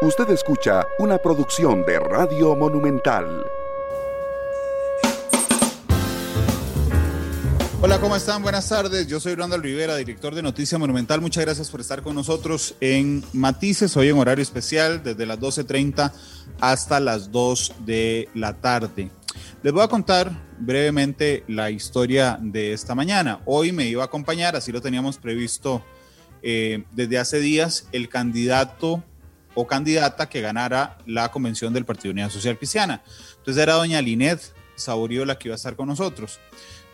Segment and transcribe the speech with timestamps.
[0.00, 3.44] Usted escucha una producción de Radio Monumental.
[7.80, 8.40] Hola, ¿cómo están?
[8.44, 9.08] Buenas tardes.
[9.08, 11.20] Yo soy Randall Rivera, director de Noticia Monumental.
[11.20, 16.12] Muchas gracias por estar con nosotros en Matices, hoy en horario especial, desde las 12.30
[16.60, 19.10] hasta las 2 de la tarde.
[19.64, 20.30] Les voy a contar
[20.60, 23.40] brevemente la historia de esta mañana.
[23.46, 25.82] Hoy me iba a acompañar, así lo teníamos previsto
[26.40, 29.02] eh, desde hace días, el candidato
[29.60, 33.02] o candidata que ganara la convención del Partido Unidad Social Cristiana.
[33.38, 34.40] Entonces era doña Linet
[34.76, 36.38] Saborío la que iba a estar con nosotros.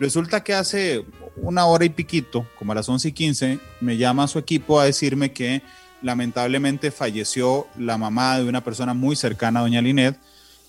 [0.01, 1.05] Resulta que hace
[1.37, 4.87] una hora y piquito, como a las 11 y 15, me llama su equipo a
[4.87, 5.61] decirme que
[6.01, 10.19] lamentablemente falleció la mamá de una persona muy cercana a doña Linet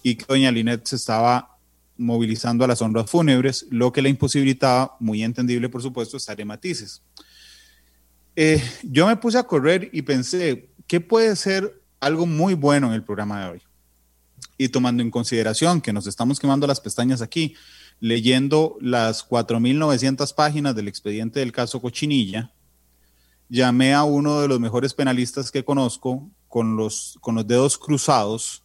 [0.03, 1.57] y que doña Linet se estaba
[1.95, 6.49] movilizando a las honras fúnebres, lo que le imposibilitaba, muy entendible por supuesto, estar en
[6.49, 7.01] matices.
[8.35, 12.93] Eh, yo me puse a correr y pensé, ¿qué puede ser algo muy bueno en
[12.93, 13.61] el programa de hoy.
[14.59, 17.55] Y tomando en consideración que nos estamos quemando las pestañas aquí,
[17.99, 22.53] leyendo las 4.900 páginas del expediente del caso Cochinilla,
[23.49, 28.63] llamé a uno de los mejores penalistas que conozco con los, con los dedos cruzados,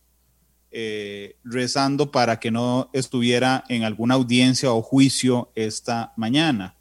[0.70, 6.77] eh, rezando para que no estuviera en alguna audiencia o juicio esta mañana.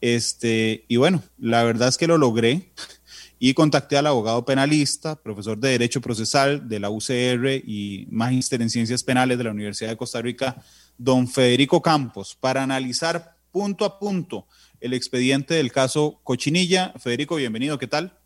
[0.00, 2.72] Este, y bueno, la verdad es que lo logré
[3.38, 8.70] y contacté al abogado penalista, profesor de Derecho Procesal de la UCR y magíster en
[8.70, 10.62] Ciencias Penales de la Universidad de Costa Rica,
[10.96, 14.46] don Federico Campos, para analizar punto a punto
[14.80, 16.94] el expediente del caso Cochinilla.
[16.98, 18.18] Federico, bienvenido, ¿qué tal?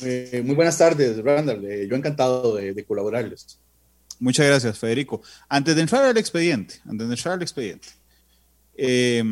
[0.00, 1.64] Eh, muy buenas tardes, Randall.
[1.64, 3.58] Eh, yo encantado de, colaborarles.
[4.18, 5.22] Muchas gracias, Federico.
[5.48, 7.88] Antes de entrar al expediente, antes de entrar al expediente,
[8.76, 9.22] eh,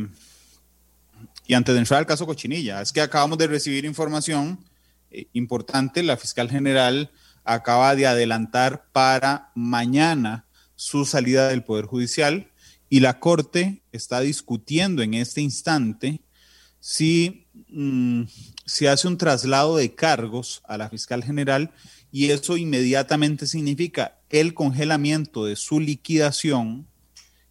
[1.46, 4.58] y antes de entrar al caso Cochinilla, es que acabamos de recibir información
[5.10, 6.02] eh, importante.
[6.02, 7.10] La fiscal general
[7.44, 12.50] acaba de adelantar para mañana su salida del Poder Judicial
[12.88, 16.20] y la Corte está discutiendo en este instante
[16.80, 18.24] si mm,
[18.66, 21.72] se hace un traslado de cargos a la fiscal general
[22.10, 26.86] y eso inmediatamente significa el congelamiento de su liquidación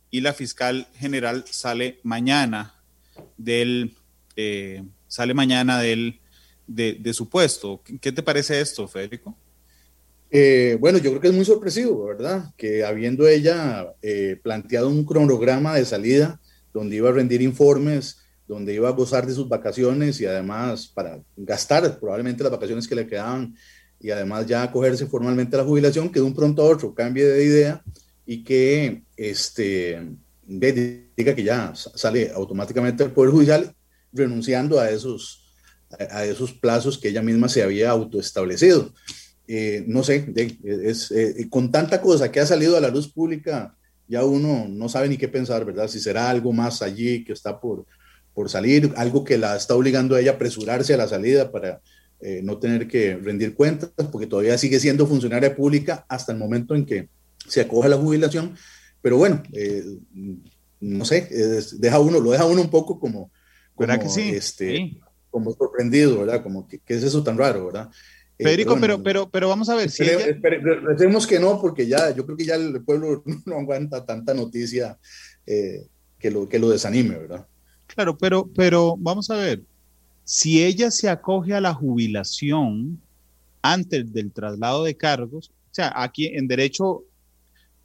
[0.09, 2.80] y la fiscal general sale mañana
[3.43, 3.95] del,
[4.35, 6.19] eh, sale mañana del,
[6.67, 7.81] de, su puesto.
[7.99, 9.37] ¿Qué te parece esto, Federico?
[10.29, 12.53] Eh, bueno, yo creo que es muy sorpresivo, ¿verdad?
[12.55, 16.39] Que habiendo ella eh, planteado un cronograma de salida
[16.73, 21.21] donde iba a rendir informes, donde iba a gozar de sus vacaciones y además para
[21.35, 23.55] gastar probablemente las vacaciones que le quedaban
[23.99, 27.25] y además ya acogerse formalmente a la jubilación, que de un pronto a otro cambie
[27.25, 27.83] de idea
[28.25, 30.01] y que este,
[30.59, 33.73] diga que ya sale automáticamente del Poder Judicial
[34.11, 35.53] renunciando a esos,
[36.09, 38.93] a esos plazos que ella misma se había autoestablecido.
[39.47, 40.31] Eh, no sé,
[40.63, 43.75] es, eh, con tanta cosa que ha salido a la luz pública,
[44.07, 45.87] ya uno no sabe ni qué pensar, ¿verdad?
[45.87, 47.85] Si será algo más allí que está por,
[48.33, 51.81] por salir, algo que la está obligando a ella a apresurarse a la salida para
[52.19, 56.75] eh, no tener que rendir cuentas, porque todavía sigue siendo funcionaria pública hasta el momento
[56.75, 57.09] en que
[57.47, 58.55] se acoge la jubilación
[59.01, 59.83] pero bueno, eh,
[60.79, 61.27] no sé,
[61.77, 63.31] deja uno, lo deja uno un poco como,
[63.77, 64.29] ¿verdad que sí?
[64.29, 64.99] Este,
[65.31, 66.43] como sorprendido, ¿verdad?
[66.43, 67.89] Como, ¿qué, es eso tan raro, verdad?
[68.37, 69.89] Eh, Federico, pero, pero, pero, vamos a ver.
[69.89, 74.33] si Esperemos que no, porque ya, yo creo que ya el pueblo no aguanta tanta
[74.33, 74.97] noticia
[75.45, 75.87] eh,
[76.19, 77.47] que, lo, que lo desanime, ¿verdad?
[77.87, 79.61] Claro, pero, pero vamos a ver.
[80.23, 83.01] Si ella se acoge a la jubilación
[83.61, 87.03] antes del traslado de cargos, o sea, aquí en derecho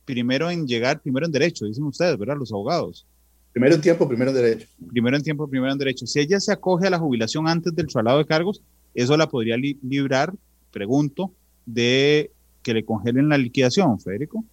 [0.07, 2.37] primero en llegar, primero en derecho, dicen ustedes, ¿verdad?
[2.39, 3.05] Los abogados.
[3.53, 4.69] Primero en tiempo, primero en derecho.
[4.91, 6.07] Primero en tiempo, primero en derecho.
[6.07, 8.63] Si ella se acoge a la jubilación antes del traslado de cargos,
[8.95, 10.33] eso la podría librar,
[10.71, 11.33] pregunto,
[11.67, 12.31] de
[12.63, 14.45] que le congelen la liquidación, Federico.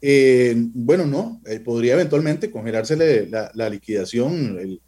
[0.00, 4.78] Eh, bueno, no, eh, podría eventualmente congelársele la, liquidación.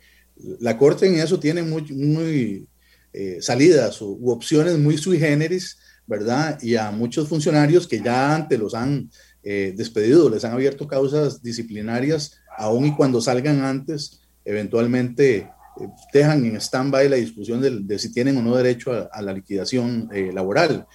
[0.61, 2.67] la Corte en eso tiene muy, muy
[3.12, 6.59] eh, salidas u, opciones muy sui generis, ¿verdad?
[6.62, 9.11] Y a muchos funcionarios que ya antes los han
[9.50, 16.45] eh, despedido, les han abierto causas disciplinarias, aun y cuando salgan antes, eventualmente eh, dejan
[16.45, 20.87] en stand-by la discusión de, si tienen o no derecho a, la liquidación eh, laboral.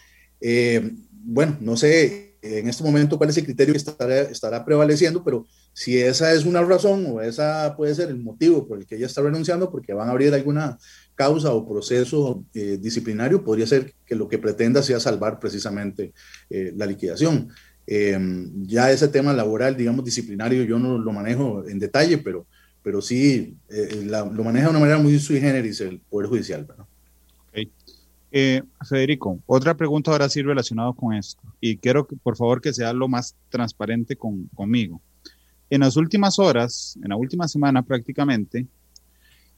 [1.09, 5.47] bueno, no sé en este momento cuál es el criterio que estará, estará prevaleciendo, pero
[5.73, 9.07] si esa es una razón o esa puede ser el motivo por el que ella
[9.07, 10.77] está renunciando, porque van a abrir alguna
[11.15, 16.13] causa o proceso disciplinario, podría ser que lo que pretenda sea salvar precisamente
[16.49, 17.49] la liquidación.
[17.85, 22.45] Em, ya ese tema laboral, digamos, disciplinario, yo no lo manejo en detalle, pero,
[22.81, 26.65] pero sí eh, lo maneja de una manera muy sui generis el Poder Judicial.
[28.35, 32.91] Eh, Federico, otra pregunta ahora sí relacionada con esto, y quiero por favor que sea
[32.91, 34.99] lo más transparente con, conmigo.
[35.69, 38.65] En las últimas horas, en la última semana prácticamente,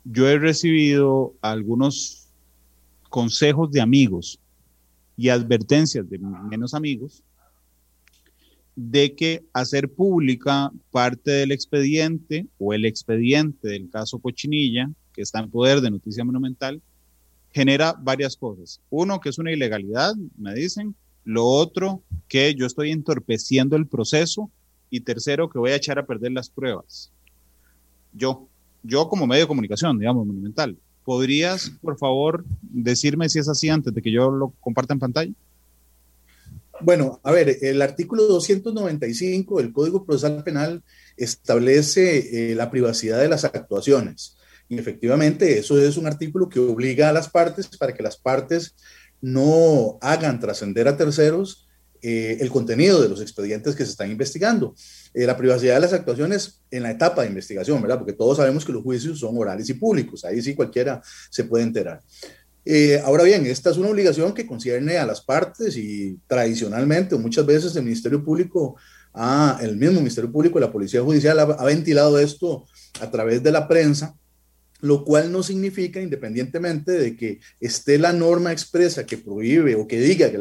[0.04, 2.28] yo he recibido algunos
[3.10, 4.40] consejos de amigos
[5.16, 7.24] y advertencias de menos amigos
[8.76, 15.40] de que hacer pública parte del expediente o el expediente del caso Cochinilla, que está
[15.40, 16.82] en poder de Noticia Monumental,
[17.54, 18.82] genera varias cosas.
[18.90, 20.96] Uno, que es una ilegalidad, me dicen.
[21.24, 24.52] Lo otro, que yo estoy entorpeciendo el proceso.
[24.90, 27.12] Y tercero, que voy a echar a perder las pruebas.
[28.14, 28.48] Yo,
[28.84, 30.78] yo como medio de comunicación, digamos, monumental.
[31.04, 35.34] ¿Podrías, por favor, decirme si es así antes de que yo lo comparta en pantalla?
[36.82, 40.84] Bueno, a ver, el artículo 295 del Código Procesal Penal
[41.16, 44.38] establece eh, la privacidad de las actuaciones.
[44.68, 48.76] Y efectivamente, eso es un artículo que obliga a las partes para que las partes
[49.22, 51.66] no hagan trascender a terceros
[52.02, 54.76] eh, el contenido de los expedientes que se están investigando.
[55.14, 57.98] Eh, la privacidad de las actuaciones en la etapa de investigación, ¿verdad?
[57.98, 61.02] Porque todos sabemos que los juicios son orales y públicos, ahí sí cualquiera
[61.32, 62.02] se puede enterar.
[62.68, 67.46] Eh, ahora bien, esta es una obligación que concierne a las partes y tradicionalmente, muchas
[67.46, 68.76] veces el Ministerio Público,
[69.14, 72.66] ah, el mismo Ministerio Público, la Policía Judicial ha, ventilado esto
[73.00, 74.16] a través de la prensa,
[74.82, 80.00] lo cual no significa, independientemente de que esté la norma expresa que prohíbe o que
[80.00, 80.32] diga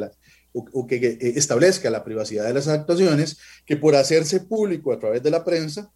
[0.53, 3.37] o, que eh, establezca la privacidad de las actuaciones,
[3.67, 5.93] que por hacerse público a través de la prensa,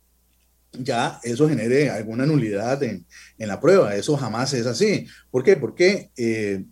[0.72, 3.06] ya eso genere alguna nulidad en,
[3.38, 3.94] en, la prueba.
[3.94, 5.06] Eso jamás es así.
[5.30, 5.56] ¿Por qué?
[5.56, 6.64] Porque eh,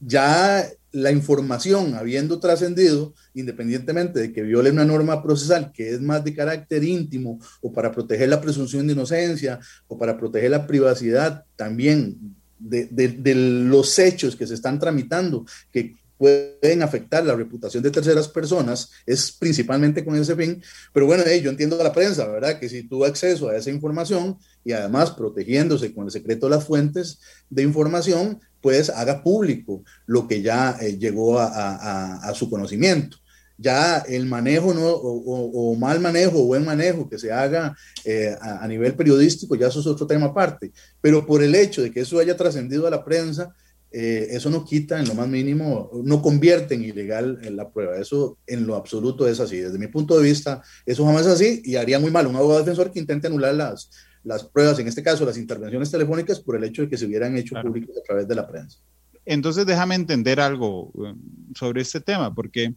[0.00, 6.24] ya la información habiendo trascendido, independientemente de que viole una norma procesal que es más
[6.24, 11.44] de carácter íntimo o para proteger la presunción de inocencia o para proteger la privacidad
[11.56, 12.16] también
[12.58, 17.90] de, de, de los hechos que se están tramitando, que pueden afectar la reputación de
[17.90, 20.62] terceras personas, es principalmente con ese fin.
[20.92, 22.58] Pero bueno, yo entiendo a la prensa, ¿verdad?
[22.58, 26.64] Que si tuvo acceso a esa información y además protegiéndose con el secreto de las
[26.64, 33.16] fuentes de información, pues haga público lo que ya eh, llegó a, su conocimiento.
[33.60, 34.86] Ya el manejo ¿no?
[34.86, 39.66] o, mal manejo o buen manejo que se haga eh, a, a nivel periodístico, ya
[39.66, 40.72] eso es otro tema aparte.
[41.00, 43.54] Pero por el hecho de que eso haya trascendido a la prensa,
[43.90, 47.96] eh, eso no quita en lo más mínimo, no convierte en ilegal en la prueba.
[47.96, 49.56] Eso en lo absoluto es así.
[49.58, 52.60] Desde mi punto de vista, eso jamás es así y haría muy mal un abogado
[52.60, 53.90] defensor que intente anular las,
[54.24, 57.36] las pruebas, en este caso las intervenciones telefónicas, por el hecho de que se hubieran
[57.36, 58.78] hecho públicas a través de la prensa.
[59.24, 61.14] Entonces, déjame entender algo eh,
[61.54, 62.74] sobre este tema, porque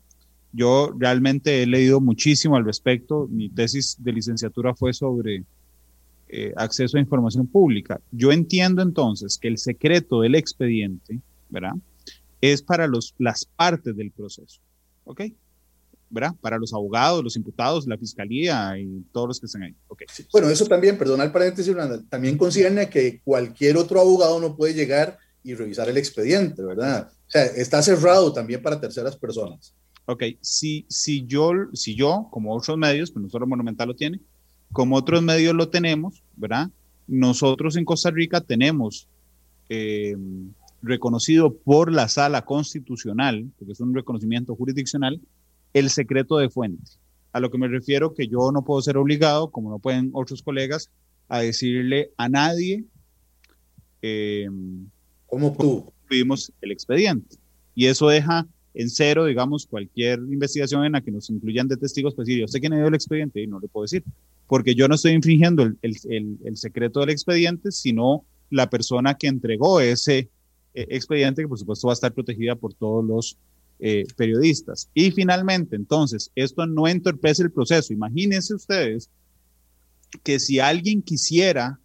[0.54, 3.28] yo realmente he leído muchísimo al respecto.
[3.30, 5.46] Mi tesis de licenciatura fue sobre
[6.34, 8.00] eh, acceso a información pública.
[8.12, 11.20] Yo entiendo entonces que el secreto del expediente,
[11.50, 11.74] ¿verdad?
[12.40, 14.62] Es para los, las partes del proceso,
[15.04, 15.24] ¿ok?
[16.10, 16.32] ¿verdad?
[16.42, 19.76] Para los abogados, los imputados, la fiscalía y todos los que estén ahí.
[19.88, 20.08] Okay.
[20.32, 21.76] Bueno, eso también, perdona el paréntesis,
[22.10, 27.10] también concierne a que cualquier otro abogado no puede llegar y revisar el expediente, ¿verdad?
[27.28, 29.74] O sea, está cerrado también para terceras personas.
[30.06, 34.20] Ok, si, si, yo, si yo, como otros medios, pues no solo Monumental lo tiene,
[34.72, 36.70] como otros medios lo tenemos, ¿verdad?
[37.08, 39.08] Nosotros en Costa Rica tenemos
[39.70, 40.16] eh,
[40.82, 45.20] reconocido por la sala constitucional, porque es un reconocimiento jurisdiccional,
[45.74, 46.92] el secreto de fuente.
[47.34, 50.42] A lo que me refiero que yo no puedo ser obligado, como no pueden otros
[50.42, 50.90] colegas,
[51.30, 52.84] a decirle a nadie
[54.02, 54.50] eh,
[55.28, 57.38] cómo tú tuvimos el expediente.
[57.74, 62.16] Y eso deja en cero, digamos, cualquier investigación en la que nos incluyan de testigos,
[62.16, 64.04] pues decir, yo sé quién dio el expediente y no le puedo decir
[64.52, 70.30] porque yo no estoy infringiendo el, secreto del expediente, sino la persona que entregó ese
[70.74, 73.38] eh, expediente, que por supuesto va a estar protegida por todos los
[73.80, 74.90] eh, periodistas.
[74.94, 77.94] Y finalmente, entonces, esto no entorpece el proceso.
[77.94, 79.10] Imagínense ustedes
[80.22, 81.80] que si alguien quisiera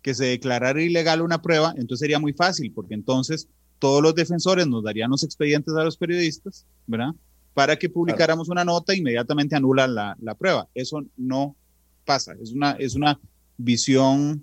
[0.00, 3.46] que se declarara ilegal una prueba, entonces sería muy fácil, porque entonces
[3.78, 7.12] todos los defensores nos darían los expedientes a los periodistas, ¿verdad?
[7.58, 10.68] para que publicáramos una nota e inmediatamente anulan la, la, prueba.
[10.76, 11.56] Eso no
[12.08, 12.34] pasa.
[12.40, 13.20] Es una, es una
[13.58, 14.42] visión,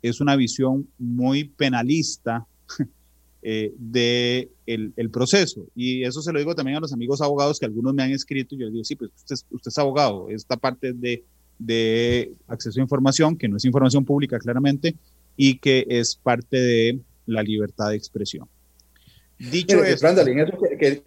[0.00, 2.46] es una visión muy penalista
[3.42, 5.66] eh, de el, proceso.
[5.74, 8.54] Y eso se lo digo también a los amigos abogados que algunos me han escrito.
[8.54, 10.28] Y yo les digo, sí, pues usted, usted es abogado.
[10.30, 11.24] Esta parte de,
[11.58, 14.94] de acceso a información, que no es información pública claramente,
[15.36, 18.48] y que es parte de la libertad de expresión.
[19.38, 20.06] Dicho eso,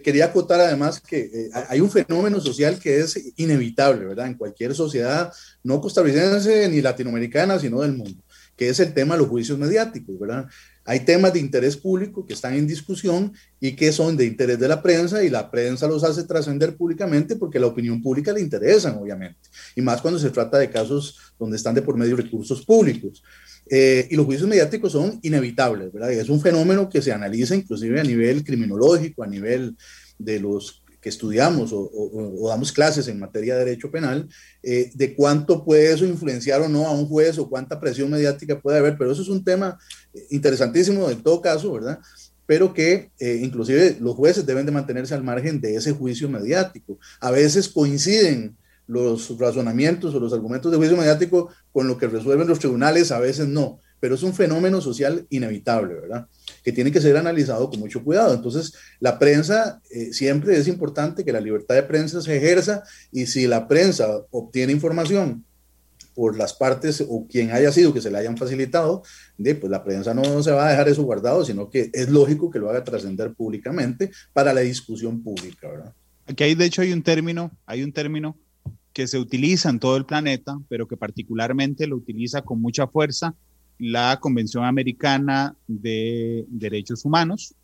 [0.03, 4.27] quería acotar además que eh, hay un fenómeno social que es inevitable, ¿verdad?
[4.27, 5.33] En cualquier sociedad,
[5.63, 8.21] no costarricense ni latinoamericana, sino del mundo,
[8.55, 10.47] que es el tema de los juicios mediáticos, ¿verdad?
[10.89, 14.67] Hay temas de interés público que están en discusión y que son de interés de
[14.67, 18.97] la prensa y la prensa los hace trascender públicamente porque la opinión pública le interesan,
[18.97, 19.37] obviamente.
[19.75, 23.21] Y más cuando se trata de casos donde están de por medio recursos públicos.
[23.69, 26.11] Eh, y los juicios mediáticos son inevitables, ¿verdad?
[26.11, 29.77] es un fenómeno que se analiza inclusive a nivel criminológico, a nivel
[30.17, 34.27] de los que estudiamos o, damos clases en materia de derecho penal,
[34.63, 38.59] eh, de cuánto puede eso influenciar o no a un juez o cuánta presión mediática
[38.59, 39.77] puede haber, pero eso es un tema
[40.13, 41.99] eh, interesantísimo en todo caso, ¿verdad?
[42.45, 46.97] Pero que eh, inclusive los jueces deben de mantenerse al margen de ese juicio mediático.
[47.19, 52.47] A veces coinciden los razonamientos o los argumentos de juicio mediático con lo que resuelven
[52.47, 56.27] los tribunales, a veces no, pero es un fenómeno social inevitable, ¿verdad?
[56.69, 58.31] Que tiene que ser analizado con mucho cuidado.
[58.31, 63.25] Entonces, la prensa, eh, siempre es importante que la libertad de prensa se ejerza y
[63.25, 65.43] si la prensa obtiene información
[66.13, 69.01] por las partes o quien haya sido que se le hayan facilitado,
[69.35, 72.51] de, pues la prensa no se va a dejar eso guardado, sino que es lógico
[72.51, 75.93] que lo haga trascender públicamente para la discusión pública, ¿verdad?
[76.27, 78.37] Aquí hay, de hecho, hay un término, hay un término
[78.93, 83.33] que se utiliza en todo el planeta, pero que particularmente lo utiliza con mucha fuerza
[83.79, 87.55] la Convención Americana de Derechos Humanos,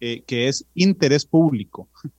[0.00, 1.88] eh, que es interés público.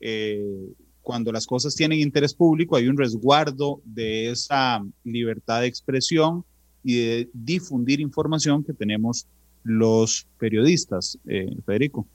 [0.00, 0.68] Eh,
[1.02, 6.44] cuando las cosas tienen interés público, hay un resguardo de esa libertad de expresión
[6.84, 9.26] y de difundir información que tenemos
[9.64, 12.06] los periodistas, eh, Federico.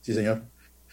[0.00, 0.42] Sí, señor.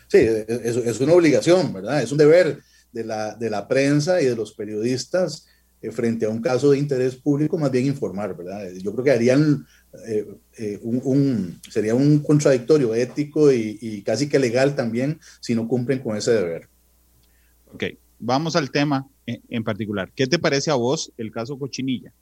[0.09, 2.03] Sí, es, es, una obligación, ¿verdad?
[2.03, 2.59] Es un deber
[2.91, 5.47] de la, de la prensa y de los periodistas
[5.83, 8.71] eh, frente a un caso de interés público, más bien informar, ¿verdad?
[8.81, 9.67] Yo creo que harían
[10.07, 10.25] eh,
[10.57, 16.15] eh, un, sería un contradictorio ético y, casi que legal también si no cumplen con
[16.15, 16.69] ese deber.
[17.73, 17.83] Ok,
[18.17, 20.09] vamos al tema en, particular.
[20.15, 22.13] ¿Qué te parece a vos el caso Cochinilla?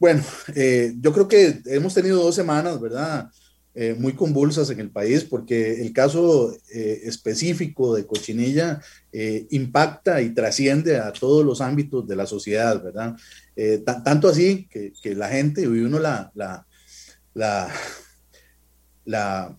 [0.00, 0.24] Bueno,
[1.00, 3.30] yo creo que hemos tenido dos semanas, ¿verdad?
[3.78, 8.80] Eh, muy convulsas en el país porque el caso eh, específico de Cochinilla
[9.12, 13.16] eh, impacta y trasciende a todos los ámbitos de la sociedad, ¿verdad?
[14.02, 16.66] tanto así que, que, la gente, y uno la, la,
[19.04, 19.54] la,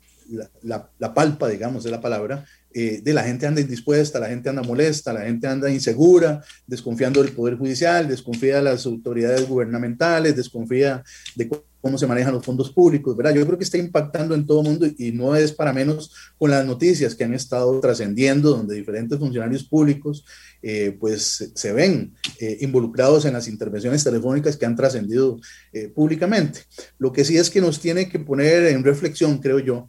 [0.64, 2.44] la, palpa, digamos, es la palabra,
[2.74, 7.34] de la gente anda indispuesta, la gente anda molesta, la gente anda insegura, desconfiando del
[7.34, 11.04] Poder Judicial, desconfía de las autoridades gubernamentales, desconfía
[11.36, 11.50] de
[11.88, 13.34] cómo se manejan los fondos públicos, ¿verdad?
[13.34, 16.52] Yo creo que está impactando en todo el mundo y no es para menos con
[16.52, 20.26] las noticias que han estado trascendiendo, donde diferentes funcionarios públicos
[20.62, 25.40] eh, pues se ven eh, involucrados en las intervenciones telefónicas que han trascendido
[25.72, 26.60] eh, públicamente.
[27.00, 29.88] Lo que sí es que nos tiene que poner en reflexión, creo yo,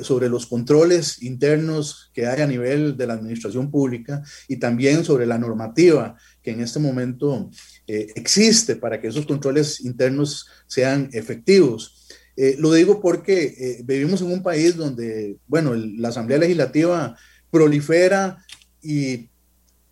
[0.00, 5.26] sobre los controles internos que hay a nivel de la administración pública y también sobre
[5.26, 7.50] la normativa que en este momento
[7.88, 12.06] eh, existe para que esos controles internos sean efectivos.
[12.36, 17.16] Eh, lo digo porque eh, vivimos en un país donde, bueno, la Asamblea Legislativa
[17.50, 18.44] prolifera
[18.82, 19.30] y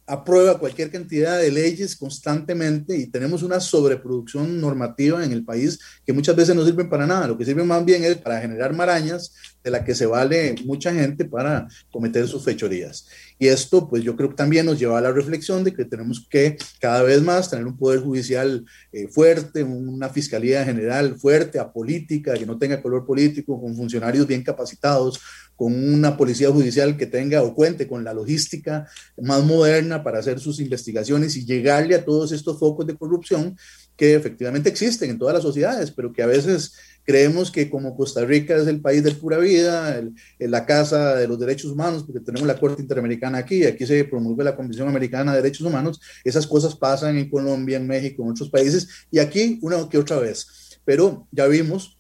[0.07, 6.13] aprueba cualquier cantidad de leyes constantemente y tenemos una sobreproducción normativa en el país que
[6.13, 7.27] muchas veces no sirven para nada.
[7.27, 9.35] Lo que sirve más bien es para generar marañas
[9.65, 13.09] de la que se vale mucha gente para cometer sus fechorías.
[13.39, 16.27] Y esto, pues yo creo que también nos lleva a la reflexión de que tenemos
[16.29, 22.35] que cada vez más tener un poder judicial eh, fuerte, una fiscalía general fuerte, apolítica,
[22.35, 25.21] que no tenga color político, con funcionarios bien capacitados,
[25.55, 28.87] con una policía judicial que tenga o cuente con la logística
[29.21, 33.57] más moderna para hacer sus investigaciones y llegarle a todos estos focos de corrupción
[33.97, 36.75] que efectivamente existen en todas las sociedades, pero que a veces
[37.07, 40.03] creemos que como Costa Rica es el país de pura vida,
[40.41, 44.43] la casa de los derechos humanos, porque tenemos la Corte Interamericana aquí, aquí se promueve
[44.43, 48.51] la Convención Americana de Derechos Humanos, esas cosas pasan en Colombia, en México, en otros
[48.51, 50.81] países, y aquí una que otra vez.
[50.85, 51.97] Pero ya vimos,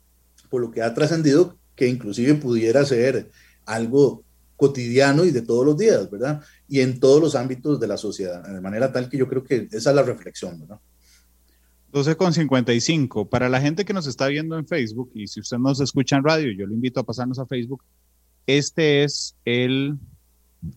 [0.50, 3.30] por lo que ha trascendido, que inclusive pudiera ser
[3.64, 4.25] algo
[4.56, 6.42] cotidiano y de todos los días, ¿verdad?
[6.66, 9.68] Y en todos los ámbitos de la sociedad, de manera tal que yo creo que
[9.70, 10.80] esa es la reflexión, ¿verdad?
[11.96, 13.26] 12.55.
[13.26, 16.24] Para la gente que nos está viendo en Facebook, y si usted nos escucha en
[16.24, 17.82] radio, yo le invito a pasarnos a Facebook,
[18.46, 19.96] este es el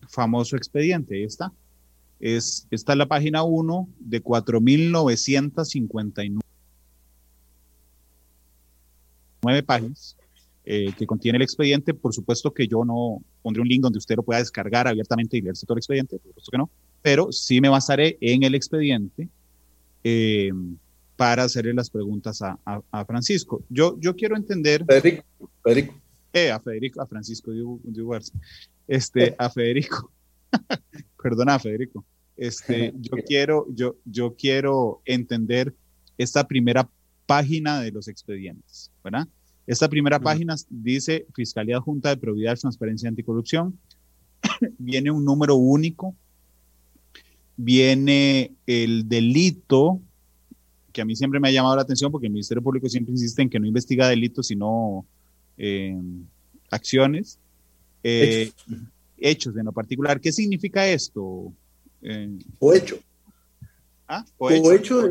[0.08, 1.52] famoso expediente, está.
[2.20, 6.40] Es, esta es la página 1 de 4.959
[9.66, 10.16] páginas
[10.64, 11.92] eh, que contiene el expediente.
[11.92, 15.42] Por supuesto que yo no pondré un link donde usted lo pueda descargar abiertamente y
[15.42, 16.70] leerse todo el expediente, por supuesto que no,
[17.02, 19.28] pero sí me basaré en el expediente
[20.02, 20.50] eh,
[21.20, 23.62] para hacerle las preguntas a, a, Francisco.
[23.68, 24.86] Yo, yo quiero entender...
[24.86, 25.22] Federico,
[25.62, 25.94] Federico.
[26.32, 27.52] Eh, a Federico, a Francisco
[28.88, 30.10] este, a Federico.
[31.22, 32.06] Perdona, Federico.
[32.38, 35.74] Este, yo quiero, yo, yo quiero entender
[36.16, 36.88] esta primera
[37.26, 39.28] página de los expedientes, ¿verdad?
[39.66, 43.78] Esta primera página dice Fiscalía Junta de Probidad, Transparencia y Anticorrupción.
[44.78, 46.16] viene un número único,
[47.58, 50.00] viene el delito,
[50.92, 53.42] que a mí siempre me ha llamado la atención porque el Ministerio Público siempre insiste
[53.42, 55.06] en que no investiga delitos, sino
[55.56, 55.94] eh,
[56.70, 57.38] acciones,
[58.02, 58.50] eh,
[59.18, 59.56] hechos.
[59.56, 60.20] en lo particular.
[60.20, 61.52] ¿Qué significa esto?
[62.02, 62.98] Eh, o hecho.
[64.08, 64.24] ¿Ah?
[64.38, 65.08] O hecho,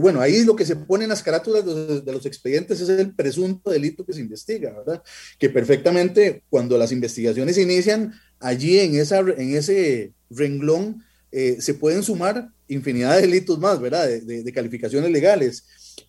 [0.00, 3.70] bueno, ahí lo que se pone en las carátulas de, los expedientes es el presunto
[3.70, 5.04] delito que se investiga, ¿verdad?
[5.38, 12.50] Que perfectamente cuando las investigaciones inician, allí en, esa, en ese renglón se pueden sumar
[12.74, 14.08] infinidad de delitos más, ¿verdad?
[14.08, 15.64] De, calificaciones legales,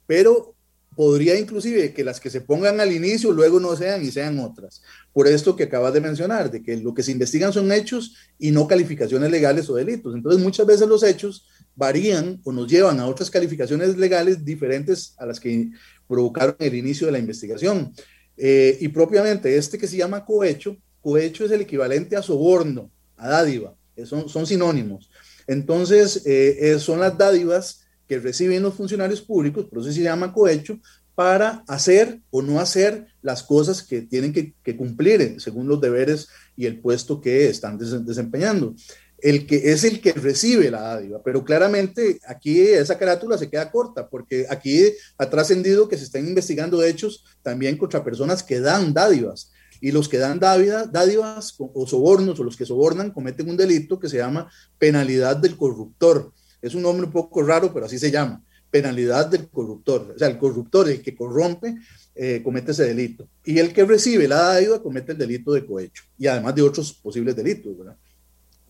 [0.05, 0.55] pero
[0.95, 4.81] podría inclusive que las que se pongan al inicio luego no sean y sean otras.
[5.11, 8.51] Por esto que acabas de mencionar, de que lo que se investigan son hechos y
[8.51, 10.15] no calificaciones legales o delitos.
[10.15, 11.45] Entonces muchas veces los hechos
[11.75, 15.69] varían o nos llevan a otras calificaciones legales diferentes a las que
[16.07, 17.93] provocaron el inicio de la investigación.
[18.37, 23.29] Eh, y propiamente este que se llama cohecho, cohecho es el equivalente a soborno, a
[23.29, 25.09] dádiva, son, son sinónimos.
[25.47, 30.79] Entonces, eh, son las dádivas que reciben los funcionarios públicos, por eso se llama cohecho,
[31.15, 36.27] para hacer o no hacer las cosas que tienen que, cumplir eh, según los deberes
[36.57, 38.75] y el puesto que están desempeñando.
[39.17, 43.71] El que es el que recibe la dádiva, pero claramente aquí esa carátula se queda
[43.71, 44.83] corta, porque aquí
[45.17, 50.09] ha trascendido que se están investigando hechos también contra personas que dan dádivas, y los
[50.09, 54.49] que dan dádivas, o sobornos o los que sobornan cometen un delito que se llama
[54.77, 56.31] penalidad del corruptor
[56.65, 58.41] es un nombre un poco raro, pero así se llama.
[58.71, 60.13] Penalidad del corruptor.
[60.15, 61.75] O sea, el corruptor, el que corrompe,
[62.15, 63.27] eh, comete ese delito.
[63.45, 66.03] Y el que recibe la dádiva comete el delito de cohecho.
[66.17, 67.95] Y además de otros posibles delitos, ¿verdad?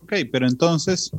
[0.01, 1.09] Ok, pero entonces,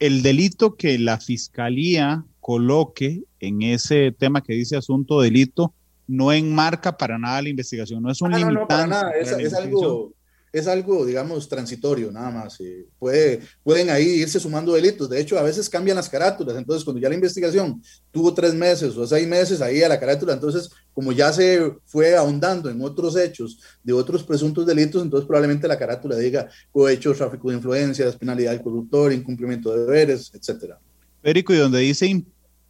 [0.00, 5.72] el delito que la fiscalía coloque en ese tema que dice asunto delito
[6.06, 8.60] no enmarca para nada la investigación, no es un ah, limitante.
[8.60, 10.14] No, para nada, es algo
[10.52, 12.58] es algo, digamos, transitorio, nada más.
[12.98, 15.08] puede, pueden ahí irse sumando delitos.
[15.08, 16.56] De hecho, a veces cambian las carátulas.
[16.56, 20.34] Entonces, cuando ya la investigación tuvo tres meses o seis meses ahí a la carátula,
[20.34, 25.66] entonces, como ya se fue ahondando en otros hechos de otros presuntos delitos, entonces probablemente
[25.66, 30.78] la carátula diga cohecho, tráfico de influencias, penalidad del corruptor, incumplimiento de deberes, etcétera.
[31.22, 32.24] Federico, y donde dice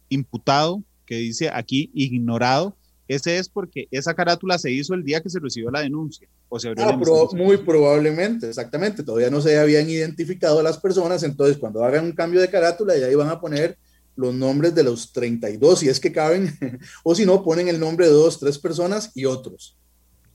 [0.07, 5.29] imputado, que dice aquí ignorado, ese es porque esa carátula se hizo el día que
[5.29, 6.27] se recibió la denuncia.
[6.49, 6.99] O se ah,
[7.33, 9.03] muy probablemente, exactamente.
[9.03, 12.97] Todavía no se habían identificado a las personas, entonces cuando hagan un cambio de carátula
[12.97, 13.77] ya iban a poner
[14.15, 16.49] los nombres de los 32, si es que caben,
[17.03, 19.75] o si no, ponen el nombre de dos, tres personas y otros.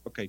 [0.02, 0.20] Ok.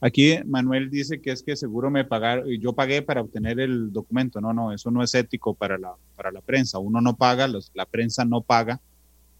[0.00, 4.40] Aquí Manuel dice que es que seguro me pagaron, yo pagué para obtener el documento.
[4.40, 6.78] No, no, eso no es ético para la, para la prensa.
[6.78, 8.80] Uno no paga, la prensa no paga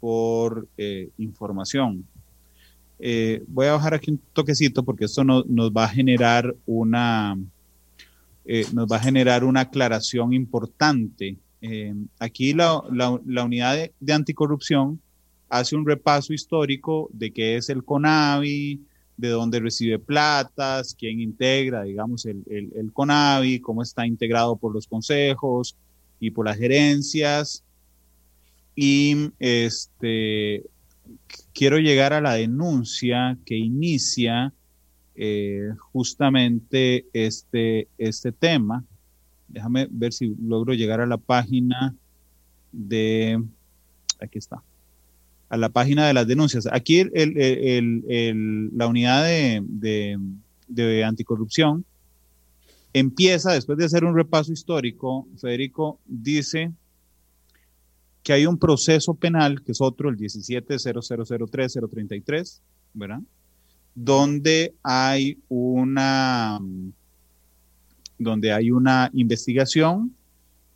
[0.01, 2.07] por eh, información.
[3.05, 7.37] Eh, voy a bajar aquí un toquecito porque esto nos va a generar una,
[8.45, 11.37] eh, nos va a generar una aclaración importante.
[11.61, 12.81] Eh, aquí la,
[13.45, 15.01] unidad de, anticorrupción
[15.49, 18.81] hace un repaso histórico de qué es el CONAVI,
[19.17, 24.87] de dónde recibe platas, quién integra, digamos, el, el CONAVI, cómo está integrado por los
[24.87, 25.75] consejos
[26.21, 27.65] y por las gerencias.
[28.77, 30.62] Y este,
[31.53, 34.53] quiero llegar a la denuncia que inicia
[35.15, 38.85] eh, justamente este, este tema.
[39.49, 41.95] Déjame ver si logro llegar a la página
[42.73, 43.43] de,
[44.21, 44.62] aquí está,
[45.51, 46.67] a la página de las denuncias.
[46.73, 50.19] Aquí la unidad de,
[50.69, 51.85] de anticorrupción
[52.95, 56.73] empieza, después de hacer un repaso histórico, Federico dice
[58.22, 62.61] que hay un proceso penal, que es otro, el 17.0003.033,
[62.94, 63.20] ¿verdad?
[63.94, 66.58] Donde hay una,
[68.18, 70.14] donde hay una investigación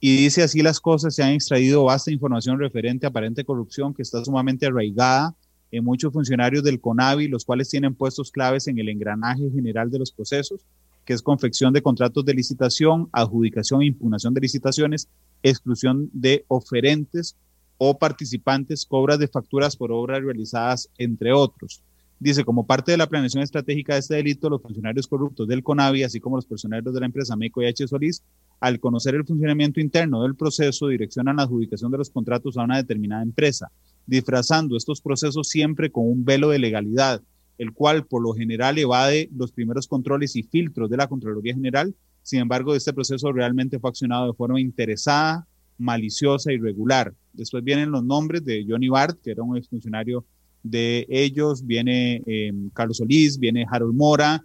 [0.01, 4.03] y dice así las cosas, se han extraído vasta información referente a aparente corrupción que
[4.03, 5.35] está sumamente arraigada
[5.71, 9.99] en muchos funcionarios del CONAVI, los cuales tienen puestos claves en el engranaje general de
[9.99, 10.65] los procesos,
[11.07, 15.09] que es confección de contratos de licitación, adjudicación e impugnación de licitaciones,
[15.43, 17.37] exclusión de oferentes
[17.79, 21.83] o participantes, cobras de facturas por obras realizadas, entre otros.
[22.19, 26.03] Dice, como parte de la planeación estratégica de este delito, los funcionarios corruptos del CONAVI,
[26.03, 27.87] así como los personeros de la empresa MECO y H.
[27.87, 28.23] Solís,
[28.59, 32.79] al conocer el funcionamiento interno del proceso, direccionan la adjudicación de los contratos a una
[32.79, 33.71] determinada empresa,
[34.07, 37.23] disfrazando estos procesos siempre con un velo de legalidad,
[37.59, 41.95] el cual por lo general evade los primeros controles y filtros de la Contraloría General.
[42.23, 45.47] Sin embargo, este proceso realmente fue accionado de forma interesada,
[45.79, 47.15] maliciosa, irregular.
[47.33, 50.25] Después vienen los nombres de Johnny Bart, que era un exfuncionario
[50.63, 54.45] de ellos, viene eh, Carlos Solís, viene Harold Mora,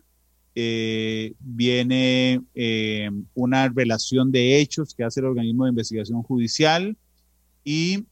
[0.54, 6.98] eh, viene eh, una relación de hechos que hace el organismo de investigación judicial
[7.64, 8.06] y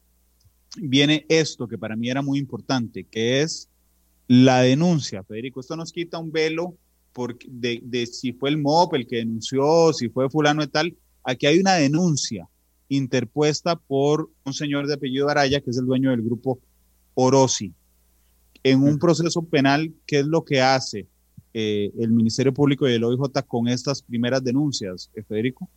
[0.76, 3.68] viene esto que para mí era muy importante, que es
[4.30, 5.24] la denuncia.
[5.24, 6.76] Federico, esto nos quita un velo
[7.12, 10.96] porque de, de si fue el MOP el que denunció, si fue fulano y tal.
[11.24, 12.48] Aquí hay una denuncia
[12.88, 16.60] interpuesta por un señor de apellido Araya, que es el dueño del grupo
[17.14, 17.74] Orosi.
[18.62, 21.08] En un proceso penal, ¿qué es lo que hace?
[21.52, 25.68] Eh, el Ministerio Público y el OIJ con estas primeras denuncias, eh, Federico?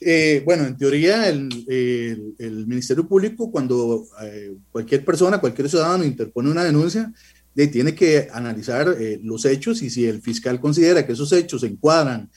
[0.00, 4.06] Eh, bueno, en teoría el, Ministerio Público, cuando
[4.70, 7.12] cualquier persona, cualquier ciudadano interpone una denuncia,
[7.54, 12.28] tiene que analizar los hechos y si el fiscal considera que esos hechos se encuadran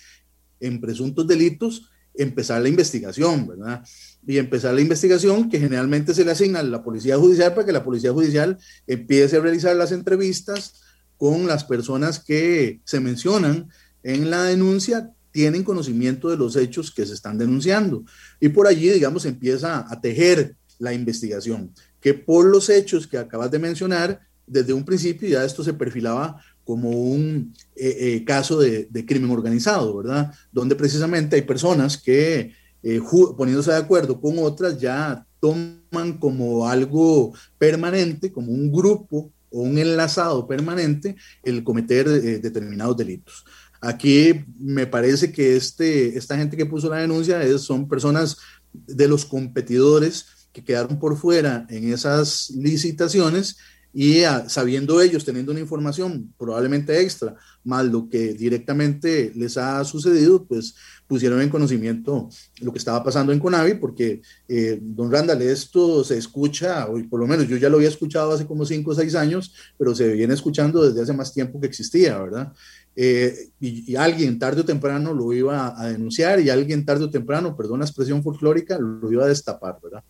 [0.60, 3.84] en presuntos delitos, empezar la investigación, ¿verdad?
[4.26, 7.72] Y empezar la investigación que generalmente se le asigna a la Policía Judicial para que
[7.72, 10.74] la Policía Judicial empiece a realizar las entrevistas,
[11.17, 13.70] con las personas que se mencionan
[14.04, 18.04] en la denuncia tienen conocimiento de los hechos que se están denunciando.
[18.39, 21.71] Y por allí, digamos, empieza a tejer la investigación,
[22.02, 26.41] que por los hechos que acabas de mencionar, desde un principio ya esto se perfilaba
[26.63, 30.34] como un eh, eh, caso de, crimen organizado, ¿verdad?
[30.52, 33.00] Donde precisamente hay personas que, eh,
[33.38, 39.78] poniéndose de acuerdo con otras, ya toman como algo permanente, como un grupo o un
[39.78, 43.45] enlazado permanente el cometer eh, determinados delitos.
[43.82, 48.38] Aquí me parece que este, esta gente que puso la denuncia es, son personas
[48.74, 53.58] de los competidores que quedaron por fuera en esas licitaciones
[53.94, 59.84] y ah, sabiendo ellos, teniendo una información probablemente extra, más lo que directamente les ha
[59.86, 60.76] sucedido, pues
[61.08, 66.18] pusieron en conocimiento lo que estaba pasando en Conavi, porque, eh, don Randall, esto se
[66.18, 69.16] escucha, o por lo menos yo ya lo había escuchado hace como cinco o seis
[69.16, 72.54] años, pero se viene escuchando desde hace más tiempo que existía, ¿verdad?
[72.99, 77.55] Eh, y, alguien tarde o temprano lo iba a denunciar y alguien tarde o temprano,
[77.55, 80.03] perdón la expresión folclórica, lo iba a destapar, ¿verdad?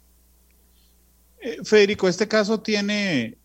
[1.42, 3.38] Eh, Federico, este caso tiene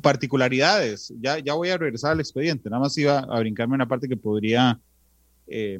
[0.00, 1.12] particularidades.
[1.20, 4.16] Ya, ya voy a regresar al expediente, nada más iba a brincarme una parte que
[4.16, 4.80] podría
[5.46, 5.78] eh,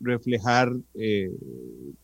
[0.00, 1.30] reflejar, eh,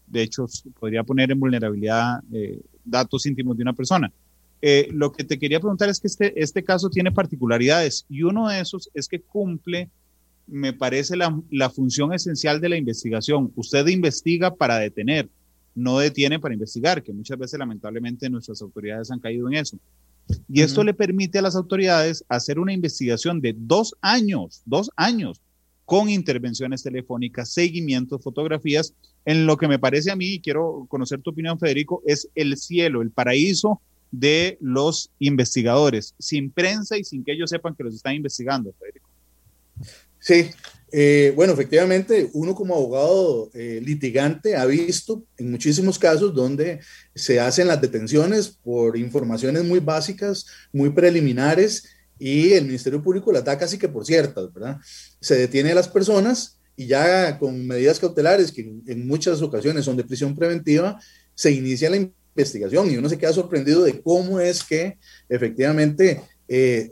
[0.06, 0.46] de hecho,
[0.78, 4.10] podría poner en vulnerabilidad eh, datos íntimos de una persona.
[4.92, 8.60] Lo que te quería preguntar es que este, este caso tiene particularidades y uno de
[8.60, 9.88] esos es que cumple,
[10.46, 13.52] me parece, la, la función esencial de la investigación.
[13.56, 15.28] Usted investiga para detener,
[15.74, 19.78] no detiene para investigar, que muchas veces lamentablemente nuestras autoridades han caído en eso.
[20.48, 25.40] Y esto le permite a las autoridades hacer una investigación de dos años, dos años,
[25.84, 28.94] con intervenciones telefónicas, seguimientos, fotografías,
[29.24, 32.56] en lo que me parece a mí, y quiero conocer tu opinión, Federico, es el
[32.56, 37.94] cielo, el paraíso de los investigadores, sin prensa y sin que ellos sepan que los
[37.94, 39.08] están investigando, Federico.
[40.18, 40.50] Sí,
[40.92, 46.80] eh, bueno, efectivamente, uno como abogado eh, litigante ha visto en muchísimos casos donde
[47.14, 51.84] se hacen las detenciones por informaciones muy básicas, muy preliminares,
[52.20, 54.78] y el Ministerio Público las da casi que por ciertas, ¿verdad?
[55.20, 59.96] Se detiene a las personas y ya con medidas cautelares, que en, muchas ocasiones son
[59.96, 61.00] de prisión preventiva,
[61.34, 66.90] se inicia la investigación y uno se queda sorprendido de cómo es que efectivamente eh,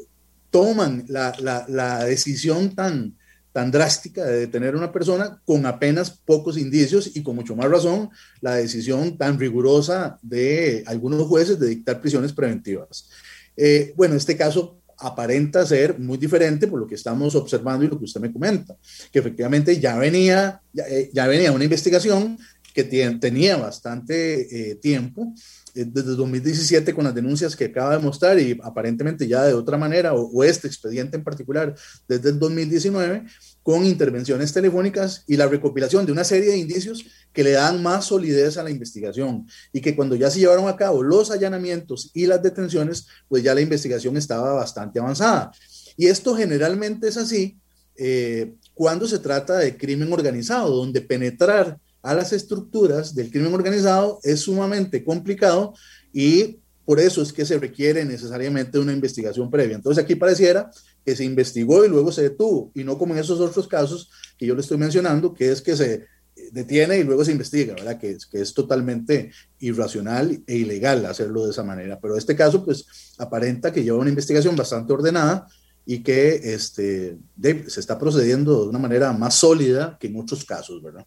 [0.51, 1.35] toman la,
[1.69, 3.15] la decisión tan
[3.59, 7.69] tan drástica de detener a una persona con apenas pocos indicios y con mucho más
[7.69, 8.09] razón
[8.41, 13.09] la decisión tan rigurosa de algunos jueces de dictar prisiones preventivas.
[13.57, 17.99] Eh, bueno, este caso aparenta ser muy diferente por lo que estamos observando y lo
[17.99, 18.77] que usted me comenta,
[19.13, 22.39] que efectivamente ya venía, ya, eh, venía una investigación
[22.79, 25.35] que tenía bastante eh, tiempo,
[25.75, 30.15] desde 2017 con las denuncias que acaba de mostrar y aparentemente ya de otra manera,
[30.15, 31.75] o, o, este expediente en particular
[32.07, 33.25] desde el 2019,
[33.65, 38.05] con intervenciones telefónicas y la recopilación de una serie de indicios que le dan más
[38.05, 42.27] solidez a la investigación y que cuando ya se llevaron a cabo los allanamientos y
[42.27, 45.51] las detenciones, pues ya la investigación estaba bastante avanzada.
[45.97, 47.59] Y esto generalmente es así
[47.97, 54.21] eh, cuando se trata de crimen organizado, donde penetrar a las estructuras del crimen organizado
[54.23, 55.75] es sumamente complicado
[56.13, 59.77] y por eso es que se requiere necesariamente una investigación previa.
[59.77, 60.71] Entonces aquí pareciera
[61.05, 64.47] que se investigó y luego se detuvo, y no como en esos otros casos que
[64.47, 66.07] yo le estoy mencionando, que es que se
[66.53, 67.99] detiene y luego se investiga, ¿verdad?
[67.99, 71.99] Que que es totalmente irracional e ilegal hacerlo de esa manera.
[72.01, 72.87] Pero este caso, pues,
[73.19, 75.47] aparenta que lleva una investigación bastante ordenada
[75.85, 77.19] y que este,
[77.67, 81.07] se está procediendo de una manera más sólida que en otros casos, ¿verdad?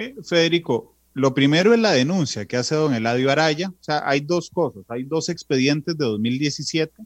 [0.00, 3.70] Eh, Federico, lo primero es la denuncia que hace don Eladio Araya.
[3.70, 4.84] O sea, hay dos cosas.
[4.88, 7.02] Hay dos expedientes de 2017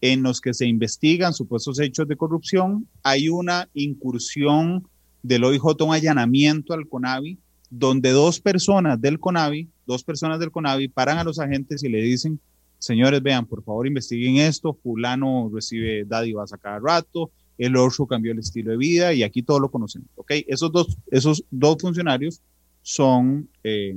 [0.00, 2.86] en los que se investigan supuestos hechos de corrupción.
[3.02, 4.86] Hay una incursión
[5.24, 7.36] del OIJ, un allanamiento al CONAVI,
[7.68, 12.00] donde dos personas del CONAVI, dos personas del CONAVI paran a los agentes y le
[12.00, 12.38] dicen,
[12.78, 18.32] señores, vean, por favor investiguen esto, fulano recibe dádivas a cada rato, el otro cambió
[18.32, 20.32] el estilo de vida y aquí todo lo conocemos, ¿ok?
[20.48, 22.40] Esos dos, esos dos funcionarios
[22.80, 23.94] son, eh,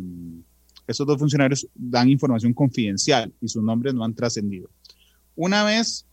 [0.86, 4.70] esos dos funcionarios dan información confidencial y sus nombres no han trascendido.
[5.38, 6.06] Una vez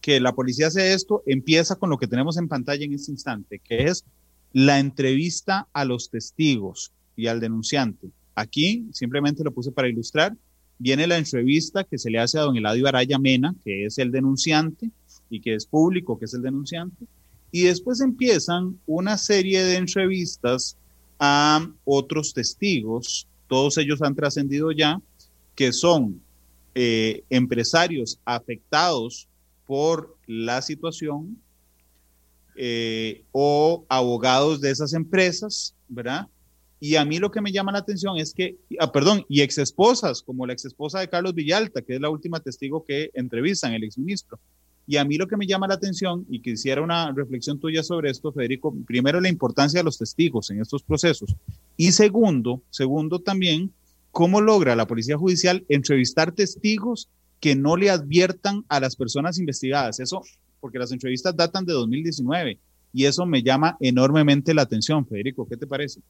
[0.00, 3.58] que la policía hace esto, empieza con lo que tenemos en pantalla en este instante,
[3.58, 4.04] que es
[4.52, 8.08] la entrevista a los testigos y al denunciante.
[8.36, 10.36] Aquí simplemente lo puse para ilustrar.
[10.78, 14.12] Viene la entrevista que se le hace a don Eladio Araya Mena, que es el
[14.12, 14.90] denunciante
[15.32, 17.06] y que es público, que es el denunciante.
[17.50, 20.76] Y después empiezan una serie de entrevistas
[21.18, 25.00] a otros testigos, todos ellos han trascendido ya,
[25.54, 26.20] que son
[26.74, 29.28] eh, empresarios afectados
[29.66, 31.38] por la situación
[32.56, 36.28] eh, o abogados de esas empresas, ¿verdad?
[36.80, 39.56] Y a mí lo que me llama la atención es que, ah, perdón, y ex
[39.58, 43.72] esposas, como la ex esposa de Carlos Villalta, que es la última testigo que entrevistan,
[43.72, 44.40] el exministro.
[44.86, 48.10] Y a mí lo que me llama la atención, y quisiera una reflexión tuya sobre
[48.10, 51.34] esto, Federico, primero la importancia de los testigos en estos procesos.
[51.76, 53.72] Y segundo, segundo también,
[54.10, 57.08] cómo logra la Policía Judicial entrevistar testigos
[57.40, 60.00] que no le adviertan a las personas investigadas.
[60.00, 60.22] Eso,
[60.60, 62.58] porque las entrevistas datan de 2019
[62.92, 65.06] y eso me llama enormemente la atención.
[65.06, 66.00] Federico, ¿qué te parece?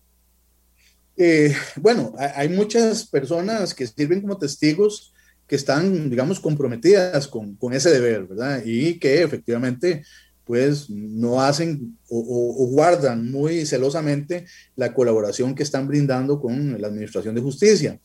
[1.16, 5.12] Eh, bueno, hay muchas personas que sirven como testigos
[5.52, 8.62] que están, digamos, comprometidas con, con ese deber, ¿verdad?
[8.64, 10.02] Y que efectivamente
[10.46, 17.34] pues no hacen o, guardan muy celosamente la colaboración que están brindando con la Administración
[17.34, 18.00] de Justicia.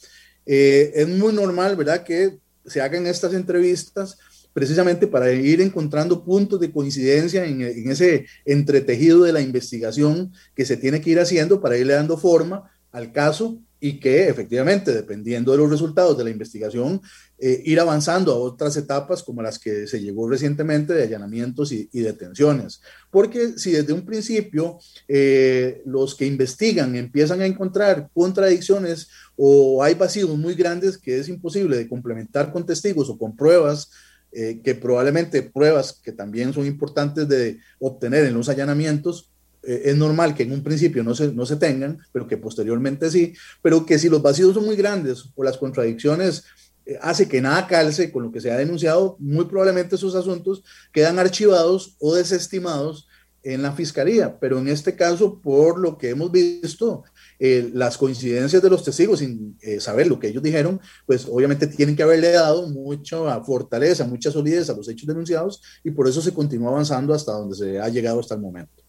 [0.46, 4.18] Eh, es muy normal, ¿verdad?, que se hagan estas entrevistas
[4.52, 10.66] precisamente para ir encontrando puntos de coincidencia en, en ese entretejido de la investigación que
[10.66, 15.52] se tiene que ir haciendo para irle dando forma al caso y que efectivamente, dependiendo
[15.52, 17.02] de los resultados de la investigación,
[17.40, 21.88] eh, ir avanzando a otras etapas como las que se llegó recientemente de allanamientos y,
[21.92, 22.82] detenciones.
[23.12, 29.94] Porque si desde un principio eh, los que investigan empiezan a encontrar contradicciones o hay
[29.94, 33.92] vacíos muy grandes que es imposible de complementar con testigos o con pruebas,
[34.32, 39.30] eh, que probablemente pruebas que también son importantes de obtener en los allanamientos,
[39.62, 43.34] es normal que en un principio no se, no se tengan, pero que posteriormente sí,
[43.62, 46.67] pero que si los vacíos son muy grandes o las contradicciones eh,
[47.02, 51.20] hace que nada calce con lo que se ha denunciado, muy probablemente esos asuntos quedan
[51.20, 53.08] archivados o desestimados
[53.44, 54.38] en la fiscalía.
[54.40, 57.04] Pero en este caso, por lo que hemos visto,
[57.40, 61.68] eh, las coincidencias de los testigos sin eh, saber lo que ellos dijeron, pues obviamente
[61.68, 66.22] tienen que haberle dado mucha fortaleza, mucha solidez a los hechos denunciados y por eso
[66.22, 68.84] se continúa avanzando hasta donde se ha llegado hasta el momento.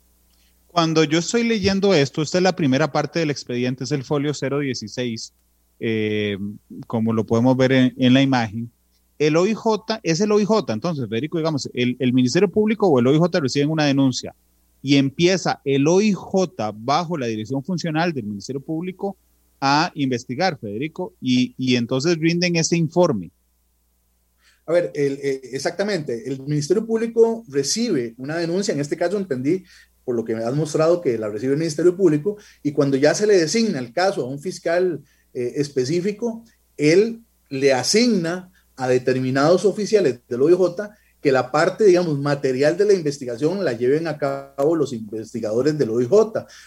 [0.66, 4.32] Cuando yo estoy leyendo esto, esta es la primera parte del expediente, es el folio
[4.32, 5.32] 016
[5.81, 6.38] eh,
[6.87, 8.71] como lo podemos ver en, la imagen.
[9.19, 9.59] El OIJ
[10.03, 14.35] es el OIJ, entonces, Federico, digamos, el, Ministerio Público o el OIJ reciben una denuncia
[14.81, 16.17] y empieza el OIJ
[16.75, 19.17] bajo la dirección funcional del Ministerio Público
[19.61, 23.33] a investigar, Federico, y, y entonces rinden ese informe.
[24.69, 29.64] A ver, eh, exactamente, el Ministerio Público recibe una denuncia, en este caso entendí
[30.05, 33.14] por lo que me has mostrado que la recibe el Ministerio Público, y cuando ya
[33.14, 35.03] se le designa el caso a un fiscal
[35.38, 36.44] eh, específico,
[36.77, 42.92] él le asigna a determinados oficiales del OIJ que la parte, digamos, material de la
[42.92, 46.11] investigación la lleven a cabo los investigadores del OIJ,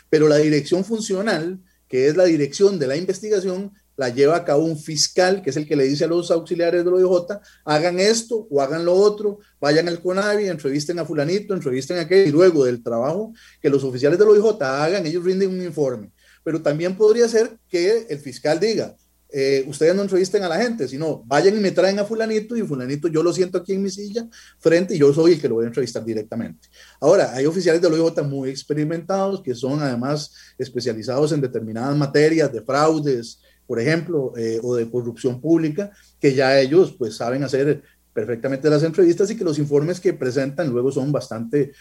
[0.10, 4.63] pero la dirección funcional, que es la dirección de la investigación, la lleva a cabo
[4.63, 8.47] un fiscal, que es el que le dice a los auxiliares del OIJ, hagan esto
[8.49, 12.63] o hagan lo otro, vayan al CONAVI, entrevisten a fulanito, entrevisten a aquel, y luego
[12.63, 16.12] del trabajo que los oficiales del OIJ hagan, ellos rinden un informe
[16.43, 18.95] pero también podría ser que el fiscal diga,
[19.34, 22.63] eh, ustedes no entrevisten a la gente, sino vayan y me traen a fulanito y
[22.63, 24.27] fulanito yo lo siento aquí en mi silla
[24.60, 26.67] frente y yo soy el que lo voy a entrevistar directamente.
[26.99, 32.62] Ahora, hay oficiales de OIJ muy experimentados que son además especializados en determinadas materias de
[32.62, 37.82] fraudes, por ejemplo, eh, o de corrupción pública, que ya ellos pues saben hacer
[38.13, 41.71] perfectamente las entrevistas y que los informes que presentan luego son bastante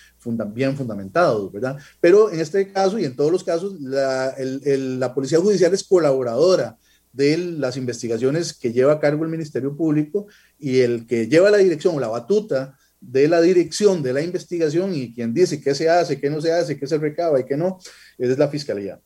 [0.52, 1.76] bien fundamentados, ¿verdad?
[2.00, 6.78] Pero en este caso y en todos los casos, la, la Policía Judicial es colaboradora
[7.12, 10.26] de las investigaciones que lleva a cargo el Ministerio Público
[10.58, 14.94] y el que lleva la dirección o la batuta de la dirección de la investigación
[14.94, 17.56] y quien dice qué se hace, qué no se hace, qué se recaba y qué
[17.56, 17.78] no,
[18.18, 19.00] es la Fiscalía.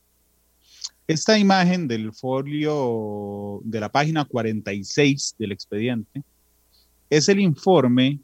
[1.06, 6.22] Esta imagen del folio de la página 46 del expediente
[7.16, 8.18] es el informe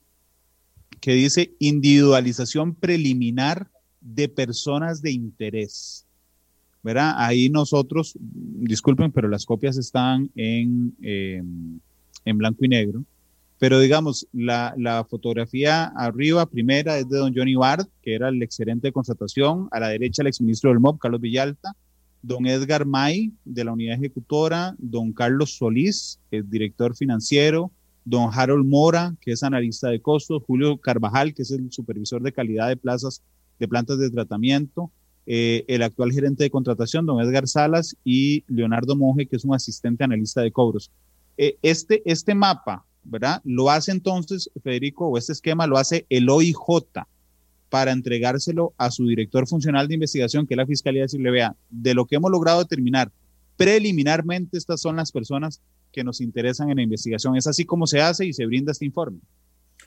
[1.01, 3.69] que dice individualización preliminar
[4.01, 6.05] de personas de interés.
[6.83, 7.15] ¿Verdad?
[7.17, 11.79] Ahí nosotros, disculpen, pero las copias están en, em,
[12.25, 13.05] en blanco y negro.
[13.59, 18.43] Pero digamos, la, la, fotografía arriba, primera, es de don Johnny Bard, que era el
[18.43, 19.69] excelente de.
[19.71, 21.77] A la derecha, el exministro del MOB, Carlos Villalta.
[22.23, 24.75] Don Edgar May, de la unidad ejecutora.
[24.79, 27.71] Don Carlos Solís, el director financiero
[28.05, 32.33] don Harold Mora, que es analista de costos, Julio Carvajal, que es el supervisor de
[32.33, 33.23] calidad de plazas
[33.59, 34.91] de plantas de tratamiento,
[35.27, 39.55] eh, el actual gerente de contratación, don Edgar Salas, y Leonardo Monge, que es un
[39.55, 40.91] asistente analista de cobros.
[41.37, 43.41] Eh, este, este mapa, ¿verdad?
[43.45, 46.57] Lo hace entonces, Federico, o este esquema lo hace el OIJ
[47.69, 51.95] para entregárselo a su director funcional de investigación, que es la Fiscalía, decirle, vea, de
[51.95, 53.13] lo que hemos logrado determinar
[53.57, 55.61] preliminarmente, estas son las personas
[55.93, 57.37] que nos interesan en la investigación.
[57.37, 59.19] Es así como se hace y se brinda este informe.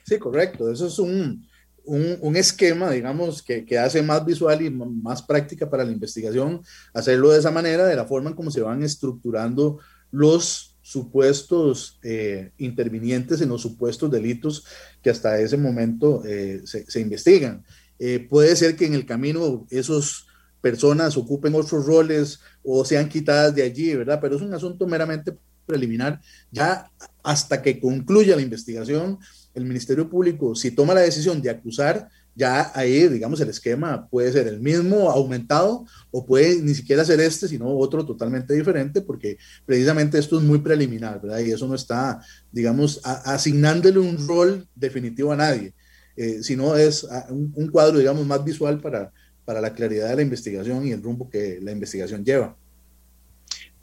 [0.06, 0.70] Sí, correcto.
[0.70, 1.46] Eso es un,
[1.84, 6.62] un, esquema, digamos, que, que, hace más visual y más práctica para la investigación,
[6.92, 9.78] hacerlo de esa manera, de la forma en cómo se van estructurando
[10.10, 14.66] los supuestos eh, intervinientes en los supuestos delitos
[15.02, 17.64] que hasta ese momento eh, se, se, investigan.
[17.98, 20.26] Eh, puede ser que en el camino esos
[20.60, 24.18] personas ocupen otros roles o sean quitadas de allí, ¿verdad?
[24.20, 25.36] Pero es un asunto meramente
[25.66, 26.20] preliminar.
[26.50, 26.90] Ya
[27.22, 29.18] hasta que concluya la investigación,
[29.54, 34.32] el Ministerio Público, si toma la decisión de acusar, ya ahí, digamos, el esquema puede
[34.32, 39.38] ser el mismo, aumentado, o puede ni siquiera ser este, sino otro totalmente diferente, porque
[39.64, 41.38] precisamente esto es muy preliminar, ¿verdad?
[41.38, 45.74] Y eso no está, digamos, asignándole un rol definitivo a nadie,
[46.16, 49.12] eh, sino es un, un, cuadro, digamos, más visual para,
[49.44, 52.56] para la claridad de la investigación y el rumbo que la investigación lleva.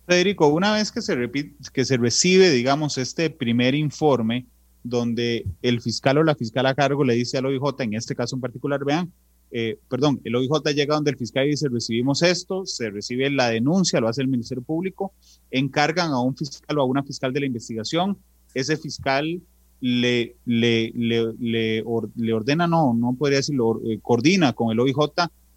[0.07, 4.45] Federico, una vez que se, repite, que se recibe, digamos, este primer informe,
[4.83, 8.35] donde el fiscal o la fiscal a cargo le dice al OIJ, en este caso
[8.35, 9.11] en particular, vean,
[9.51, 13.99] eh, perdón, el OIJ llega donde el fiscal dice, recibimos esto, se recibe la denuncia,
[13.99, 15.13] lo hace el Ministerio Público,
[15.51, 18.17] encargan a un fiscal o a una fiscal de la investigación,
[18.53, 19.41] ese fiscal
[19.81, 24.97] le, le, le, le, ordena, no, no podría decirlo, eh, coordina con el OIJ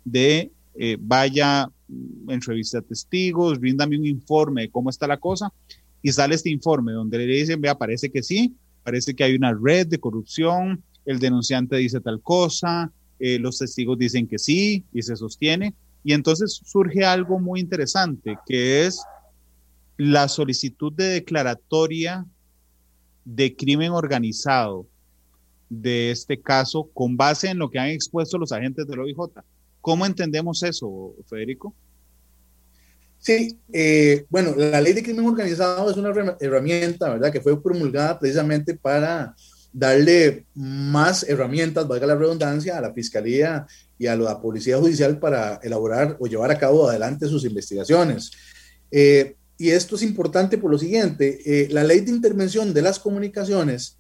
[0.05, 5.53] de eh, vaya, mm, entrevista a testigos, bríndame un informe de cómo está la cosa,
[6.03, 9.55] y sale este informe donde le dicen, vea, parece que sí, parece que hay una
[9.55, 15.03] red de corrupción, el denunciante dice tal cosa, eh, los testigos dicen que sí, y
[15.03, 19.03] se sostiene, y entonces surge algo muy interesante, que es
[19.97, 22.27] la solicitud de declaratoria
[23.25, 24.87] de crimen organizado
[25.71, 29.17] de este caso con base en lo que han expuesto los agentes del OIJ.
[29.85, 31.75] ¿Cómo entendemos eso, Federico?
[33.19, 36.09] Sí, eh, bueno, la ley de crimen organizado es una
[36.41, 39.37] herramienta, ¿verdad?, que fue promulgada precisamente para
[39.75, 43.67] darle más herramientas, valga la redundancia, a la Fiscalía
[43.99, 48.31] y a la Policía Judicial para elaborar o llevar a cabo adelante sus investigaciones.
[48.91, 52.99] Eh, y esto es importante por lo siguiente, eh, la ley de intervención de las
[52.99, 53.99] comunicaciones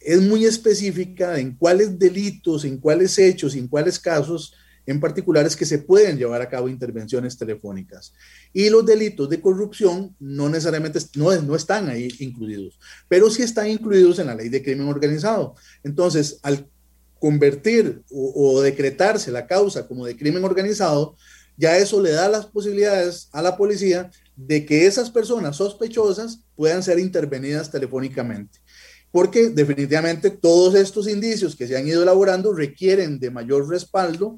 [0.00, 4.54] es muy específica en cuáles delitos, en cuáles hechos, en cuáles casos
[4.88, 8.14] en particulares que se pueden llevar a cabo intervenciones telefónicas.
[8.54, 13.68] Y los delitos de corrupción no necesariamente no, no están ahí incluidos, pero sí están
[13.68, 15.54] incluidos en la ley de crimen organizado.
[15.84, 16.66] Entonces, al
[17.20, 21.16] convertir o, o decretarse la causa como de crimen organizado,
[21.58, 26.82] ya eso le da las posibilidades a la policía de que esas personas sospechosas puedan
[26.82, 28.60] ser intervenidas telefónicamente
[29.10, 34.36] porque definitivamente todos estos indicios que se han ido elaborando requieren de mayor respaldo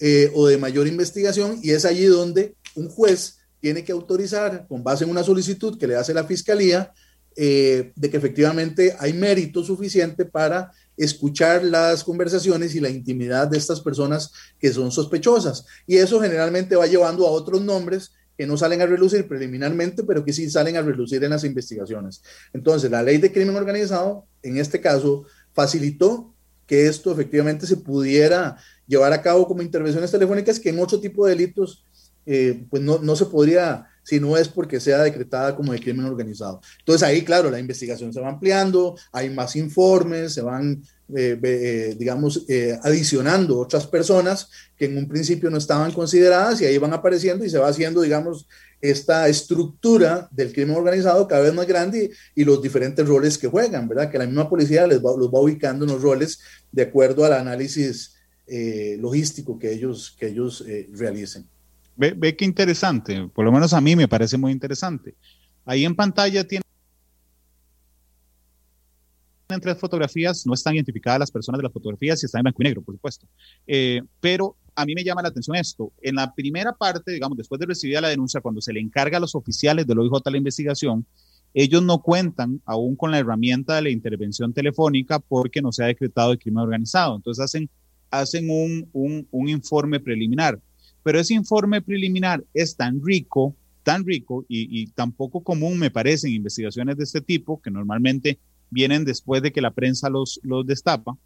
[0.00, 4.84] eh, o de mayor investigación y es allí donde un juez tiene que autorizar, con
[4.84, 6.92] base en una solicitud que le hace la fiscalía,
[7.36, 13.58] eh, de que efectivamente hay mérito suficiente para escuchar las conversaciones y la intimidad de
[13.58, 15.64] estas personas que son sospechosas.
[15.86, 20.24] Y eso generalmente va llevando a otros nombres que no salen a relucir preliminarmente, pero
[20.24, 22.22] que sí salen a relucir en las investigaciones.
[22.52, 26.32] Entonces, la ley de crimen organizado, en este caso, facilitó
[26.64, 31.26] que esto efectivamente se pudiera llevar a cabo como intervenciones telefónicas que en otro tipo
[31.26, 31.84] de delitos,
[32.26, 36.06] eh, pues no, no se podría si no es porque sea decretada como de crimen
[36.06, 36.62] organizado.
[36.78, 40.82] Entonces ahí, claro, la investigación se va ampliando, hay más informes, se van,
[41.16, 46.66] eh, eh, digamos, eh, adicionando otras personas que en un principio no estaban consideradas y
[46.66, 48.46] ahí van apareciendo y se va haciendo, digamos,
[48.82, 53.88] esta estructura del crimen organizado cada vez más grande y, los diferentes roles que juegan,
[53.88, 54.10] ¿verdad?
[54.10, 56.40] Que la misma policía les va, los va ubicando en los roles
[56.70, 58.14] de acuerdo al análisis
[58.98, 61.46] logístico que ellos, que ellos realicen.
[61.96, 65.14] Ve, ve qué interesante, por lo menos a mí me parece muy interesante.
[65.64, 66.64] Ahí en pantalla tiene
[69.54, 72.62] en tres fotografías, no están identificadas las personas de las fotografías y están en blanco
[72.62, 73.26] y negro, por supuesto.
[73.66, 75.90] Eh, pero a mí me llama la atención esto.
[76.02, 79.20] En la primera parte, digamos, después de recibir la denuncia, cuando se le encarga a
[79.20, 81.06] los oficiales del OIJ la investigación,
[81.54, 85.86] ellos no cuentan aún con la herramienta de la intervención telefónica porque no se ha
[85.86, 87.16] decretado el crimen organizado.
[87.16, 87.70] Entonces hacen,
[88.10, 90.60] hacen un, un, un informe preliminar.
[91.02, 95.90] Pero ese informe preliminar es tan rico, tan rico y, y tan poco común, me
[95.90, 98.38] parece, en investigaciones de este tipo, que normalmente
[98.70, 101.16] vienen después de que la prensa los, los destapa,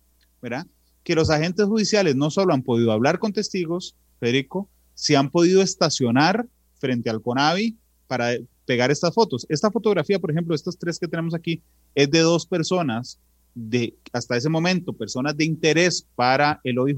[0.41, 0.67] ¿verdad?
[1.03, 5.63] Que los agentes judiciales no solo han podido hablar con testigos, Federico, se han podido
[5.63, 6.47] estacionar
[6.79, 7.77] frente al CONAVI
[8.07, 8.37] para
[8.67, 9.47] pegar estas fotos.
[9.49, 11.63] Esta fotografía, por ejemplo, estas tres que tenemos aquí,
[11.95, 13.19] es de dos personas
[13.55, 16.97] de hasta ese momento, personas de interés para el OIJ,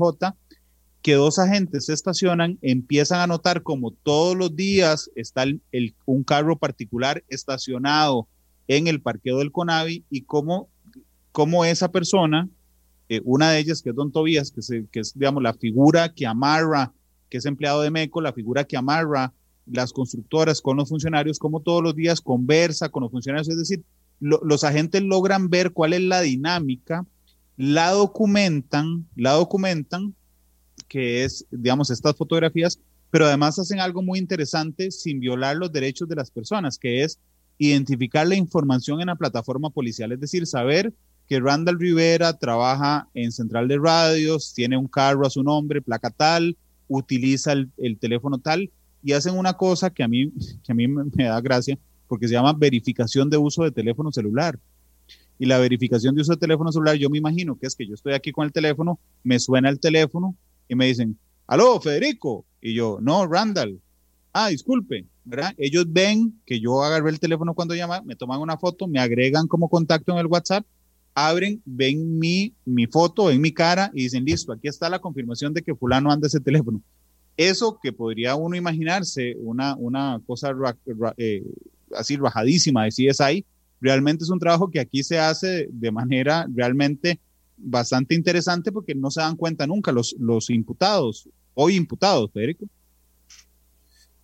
[1.03, 6.25] que dos agentes se estacionan, empiezan a notar como todos los días está el, un
[6.25, 8.27] carro particular estacionado
[8.69, 10.69] en el parqueo del CONAVI y cómo,
[11.33, 12.49] cómo esa persona,
[13.09, 16.13] eh, una de ellas que es Don Tobías, que, se, que es, digamos, la figura
[16.13, 16.93] que amarra,
[17.29, 19.33] que es empleado de MECO, la figura que amarra
[19.67, 23.83] las constructoras con los funcionarios, como todos los días conversa con los funcionarios, es decir,
[24.21, 27.07] lo, los agentes logran ver cuál es la dinámica,
[27.57, 30.15] la documentan, la documentan,
[30.89, 32.79] que es, digamos, estas fotografías,
[33.11, 37.19] pero además hacen algo muy interesante sin violar los derechos de las personas, que es
[37.59, 40.93] identificar la información en la plataforma policial, es decir, saber
[41.29, 46.11] que Randall Rivera trabaja en central de radios, tiene un carro a su nombre, placa
[46.11, 46.57] tal,
[46.89, 48.71] utiliza el, el teléfono tal,
[49.03, 50.33] y hacen una cosa que a mí,
[50.65, 51.79] que a mí me, me da gracia,
[52.09, 54.59] porque se llama verificación de uso de teléfono celular.
[55.39, 57.95] Y la verificación de uso de teléfono celular, yo me imagino que es que yo
[57.95, 60.37] estoy aquí con el teléfono, me suena el teléfono
[60.69, 62.45] y me dicen, aló, Federico.
[62.61, 63.81] Y yo, no, Randall.
[64.33, 65.07] Ah, disculpe,
[65.57, 69.47] Ellos ven que yo agarré el teléfono cuando llama, me toman una foto, me agregan
[69.47, 70.67] como contacto en el WhatsApp,
[71.15, 75.55] abren, ven mi, mi foto, ven mi cara y dicen, listo, aquí está la confirmación
[75.55, 76.83] de que fulano anda ese teléfono.
[77.37, 80.77] Eso que podría uno imaginarse, una, una cosa ra,
[81.17, 81.43] eh,
[81.97, 83.45] así rajadísima de CSI,
[83.81, 87.21] realmente es un trabajo que aquí se hace de manera realmente
[87.57, 92.67] bastante interesante porque no se dan cuenta nunca los, los imputados, hoy imputados, Federico.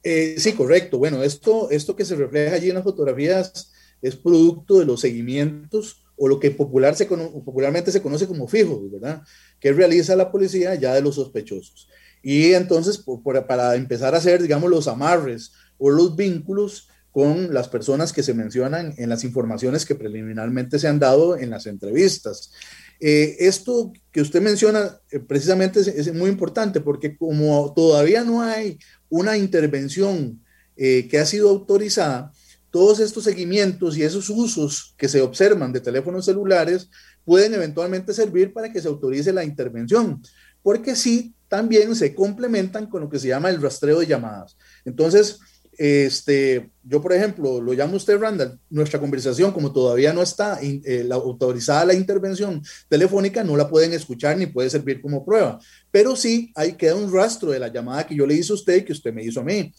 [0.03, 0.99] Eh, sí, correcto.
[0.99, 6.05] Bueno, esto, esto que se refleja allí en las fotografías es producto de los seguimientos
[6.17, 9.23] o lo que popularmente se conoce como fijos, ¿verdad?
[9.59, 11.89] Que realiza la policía ya de los sospechosos.
[12.23, 13.03] Y entonces,
[13.47, 18.35] para empezar a hacer, digamos, los amarres o los vínculos con las personas que se
[18.35, 22.53] mencionan en las informaciones que preliminarmente se han dado en las entrevistas.
[23.01, 28.79] Eh, esto que usted menciona eh, precisamente es, muy importante porque como todavía no hay
[29.09, 30.45] una intervención
[30.77, 32.31] eh, que ha sido autorizada,
[32.71, 36.91] todos estos seguimientos y esos usos que se observan de teléfonos celulares
[37.25, 40.23] pueden eventualmente servir para que se autorice la intervención,
[40.63, 44.57] porque sí también se complementan con lo que se llama el rastreo de llamadas.
[44.85, 45.41] Entonces,
[45.83, 51.09] este, yo, por ejemplo, lo llamo usted, Randall, nuestra conversación, como todavía no está eh,
[51.11, 55.59] autorizada la intervención telefónica, no la pueden escuchar ni puede servir como prueba.
[55.91, 58.77] Pero sí, ahí queda un rastro de la llamada que yo le hice a usted
[58.77, 59.73] y que usted me hizo a mí.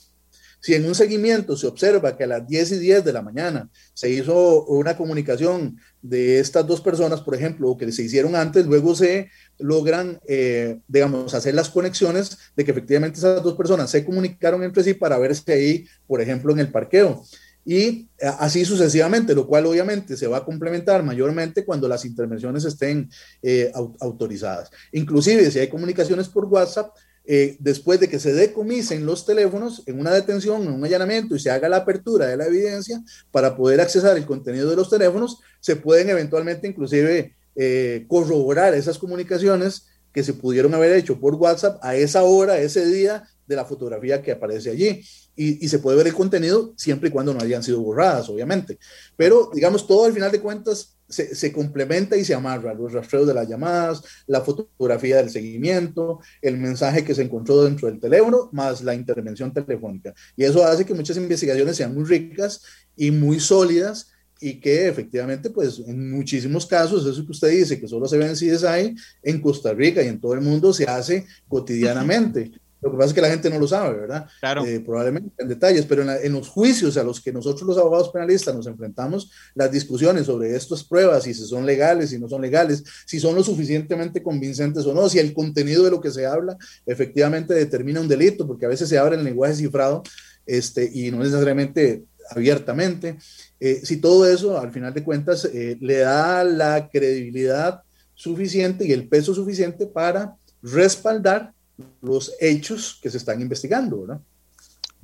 [0.62, 3.70] Si en un seguimiento se observa que a las 10 y 10 de la mañana
[3.94, 8.66] se hizo una comunicación de estas dos personas, por ejemplo, o que se hicieron antes,
[8.68, 14.06] luego se logran, eh, digamos, hacer las conexiones de que efectivamente esas dos personas se
[14.06, 17.24] comunicaron entre sí para verse ahí, por ejemplo, en el parqueo.
[17.66, 22.66] Y eh, así sucesivamente, lo cual obviamente se va a complementar mayormente cuando las intervenciones
[22.66, 23.10] estén
[23.42, 24.70] eh, autorizadas.
[24.92, 30.00] Inclusive si hay comunicaciones por WhatsApp, eh, después de que se decomisen los teléfonos en
[30.00, 33.80] una detención, en un allanamiento y se haga la apertura de la evidencia para poder
[33.80, 40.24] accesar el contenido de los teléfonos, se pueden eventualmente inclusive eh, corroborar esas comunicaciones que
[40.24, 44.32] se pudieron haber hecho por WhatsApp a esa hora, ese día de la fotografía que
[44.32, 45.02] aparece allí.
[45.34, 48.78] Y, y, se puede ver el contenido siempre y cuando no hayan sido borradas, obviamente.
[49.16, 53.34] Pero, digamos, todo al final de cuentas se, complementa y se amarra, los rastreos de
[53.34, 58.82] las llamadas, la fotografía del seguimiento, el mensaje que se encontró dentro del teléfono, más
[58.82, 60.14] la intervención telefónica.
[60.36, 62.62] Y eso hace que muchas investigaciones sean muy ricas
[62.96, 67.88] y muy sólidas y que efectivamente, pues en muchísimos casos, eso que usted dice, que
[67.88, 71.28] solo se ve en CSI, en Costa Rica y en todo el mundo se hace
[71.48, 72.52] cotidianamente.
[72.82, 74.28] Lo que pasa es que la gente no lo sabe, ¿verdad?
[74.40, 74.66] Claro.
[74.66, 78.56] Eh, probablemente en detalles, pero en, los juicios a los que nosotros los abogados penalistas
[78.56, 83.20] nos enfrentamos, las discusiones sobre estas pruebas, si son legales, si no son legales, si
[83.20, 87.54] son lo suficientemente convincentes o no, si el contenido de lo que se habla efectivamente
[87.54, 90.02] determina un delito, porque a veces se abre el lenguaje cifrado
[90.48, 93.18] este, y no necesariamente abiertamente.
[93.60, 97.82] Eh, si todo eso, al final de cuentas, eh, le da la credibilidad
[98.16, 101.54] suficiente y el peso suficiente para respaldar
[102.02, 104.22] los hechos que se están investigando, ¿verdad?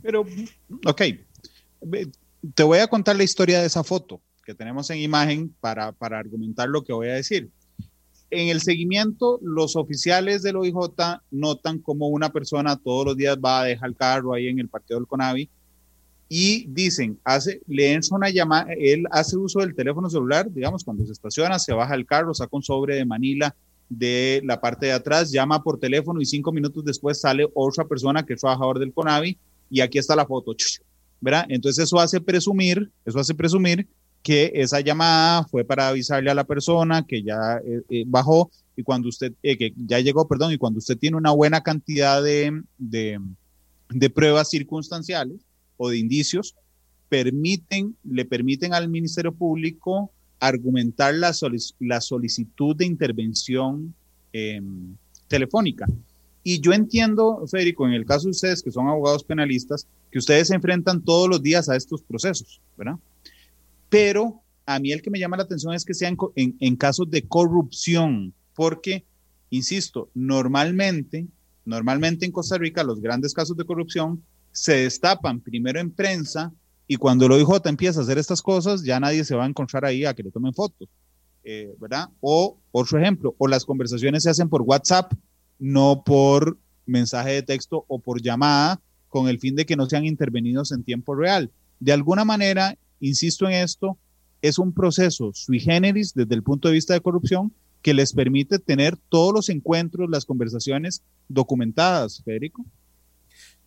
[0.01, 0.25] Pero,
[0.85, 1.01] ok,
[2.53, 6.19] te voy a contar la historia de esa foto que tenemos en imagen para, para
[6.19, 7.49] argumentar lo que voy a decir.
[8.29, 10.75] En el seguimiento, los oficiales del OIJ
[11.31, 14.69] notan como una persona todos los días va a dejar el carro ahí en el
[14.69, 15.49] partido del CONAVI
[16.29, 21.13] y dicen, hace, le una llamada, él hace uso del teléfono celular, digamos, cuando se
[21.13, 23.55] estaciona, se baja el carro, saca un sobre de Manila
[23.89, 28.25] de la parte de atrás, llama por teléfono y cinco minutos después sale otra persona
[28.25, 29.37] que es trabajador del CONAVI
[29.69, 30.55] y aquí está la foto,
[31.21, 31.45] ¿verdad?
[31.49, 33.87] Entonces eso hace presumir, eso hace presumir
[34.23, 38.83] que esa llamada fue para avisarle a la persona que ya eh, eh, bajó y
[38.83, 42.61] cuando usted, eh, que ya llegó, perdón, y cuando usted tiene una buena cantidad de,
[42.77, 43.19] de,
[43.89, 46.55] de pruebas circunstanciales, o de indicios
[47.07, 51.33] permiten, le permiten al Ministerio Público argumentar la,
[51.79, 53.93] la solicitud de intervención
[54.33, 54.95] em,
[55.27, 55.85] telefónica.
[56.43, 60.47] Y yo entiendo, Federico, en el caso de ustedes que son abogados penalistas, que ustedes
[60.47, 62.95] se enfrentan todos los días a estos procesos, ¿verdad?
[63.89, 67.09] Pero a mí el que me llama la atención es que sean en, en casos
[67.09, 69.03] de corrupción, porque,
[69.49, 71.27] insisto, normalmente,
[71.65, 76.51] normalmente en Costa Rica los grandes casos de corrupción se destapan primero en prensa
[76.87, 79.83] y cuando el OIJ empieza a hacer estas cosas, ya nadie se va a encontrar
[79.85, 80.87] ahí a que le tomen fotos,
[81.43, 82.09] eh, ¿verdad?
[82.21, 85.11] O otro ejemplo, o las conversaciones se hacen por WhatsApp,
[85.59, 88.79] no por mensaje de texto o por llamada,
[89.09, 91.51] con el fin de que no sean intervenidos en tiempo real.
[91.79, 93.97] De alguna manera, insisto en esto,
[94.41, 98.59] es un proceso sui generis desde el punto de vista de corrupción que les permite
[98.59, 102.65] tener todos los encuentros, las conversaciones documentadas, Federico.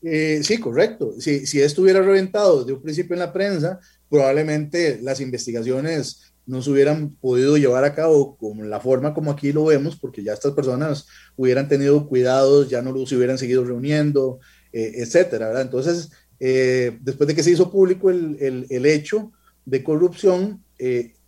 [0.02, 1.14] Eh, sí, correcto.
[1.18, 6.62] Si, si esto hubiera reventado desde un principio en la prensa, probablemente las investigaciones no
[6.62, 10.32] se hubieran podido llevar a cabo con la forma como aquí lo vemos, porque ya
[10.32, 14.40] estas personas hubieran tenido cuidados, ya no los hubieran seguido reuniendo,
[14.72, 15.60] eh, etcétera.
[15.60, 19.32] Entonces, eh, después de que se hizo público el, el, el hecho
[19.64, 20.64] de corrupción,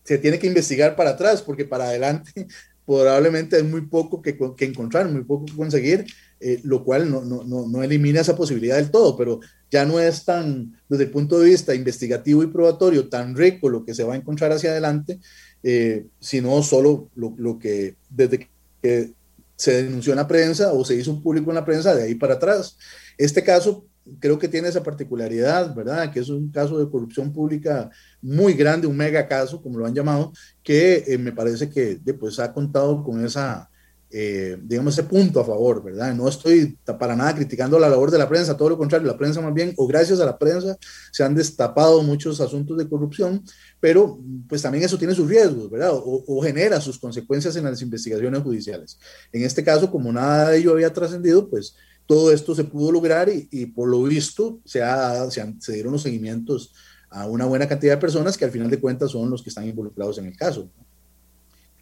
[0.05, 2.47] se tiene que investigar para atrás, porque para adelante
[2.87, 6.07] probablemente hay muy poco que, que encontrar, muy poco que conseguir,
[6.45, 9.41] eh, lo cual no, no, no, elimina esa posibilidad del todo, pero
[9.71, 13.85] ya no es tan, desde el punto de vista investigativo y probatorio, tan rico lo
[13.85, 15.21] que se va a encontrar hacia adelante,
[15.63, 18.51] eh, sino solo lo, lo, que desde
[18.83, 19.13] que
[19.57, 22.35] se denunció en la prensa o se hizo público en la prensa, de ahí para
[22.35, 22.77] atrás.
[23.17, 23.87] Este caso
[24.19, 26.13] creo que tiene esa particularidad, ¿verdad?
[26.13, 27.91] Que es un caso de corrupción pública
[28.21, 30.33] muy grande, un mega caso, como lo han llamado,
[30.63, 33.71] que eh, me parece que pues, ha contado con esa
[34.15, 36.15] eh, digamos, ese punto a favor, ¿verdad?
[36.15, 39.41] No estoy para nada criticando la labor de la prensa, todo lo contrario, la prensa
[39.41, 40.77] más bien, o gracias a la prensa,
[41.11, 43.43] se han destapado muchos asuntos de corrupción,
[43.81, 45.93] pero pues también eso tiene sus riesgos, ¿verdad?
[45.95, 48.99] O, genera sus consecuencias en las investigaciones judiciales.
[49.33, 53.31] En este caso, como nada de ello había trascendido, pues todo esto se pudo lograr
[53.31, 56.75] y, por lo visto se, ha, se, se dieron los seguimientos
[57.09, 59.67] a una buena cantidad de personas que al final de cuentas son los que están
[59.67, 60.71] involucrados en el caso.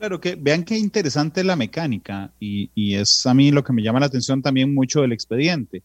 [0.00, 4.00] Claro, que vean qué interesante la mecánica y, es a mí lo que me llama
[4.00, 5.82] la atención también mucho del expediente.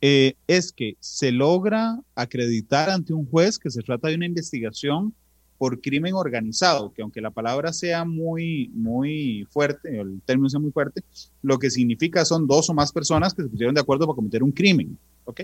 [0.00, 5.12] Eh, es que se logra acreditar ante un juez que se trata de una investigación
[5.58, 10.70] por crimen organizado, que aunque la palabra sea muy, muy fuerte, el término sea muy
[10.70, 11.02] fuerte,
[11.42, 14.44] lo que significa son dos o más personas que se pusieron de acuerdo para cometer
[14.44, 14.96] un crimen.
[15.24, 15.40] ¿ok?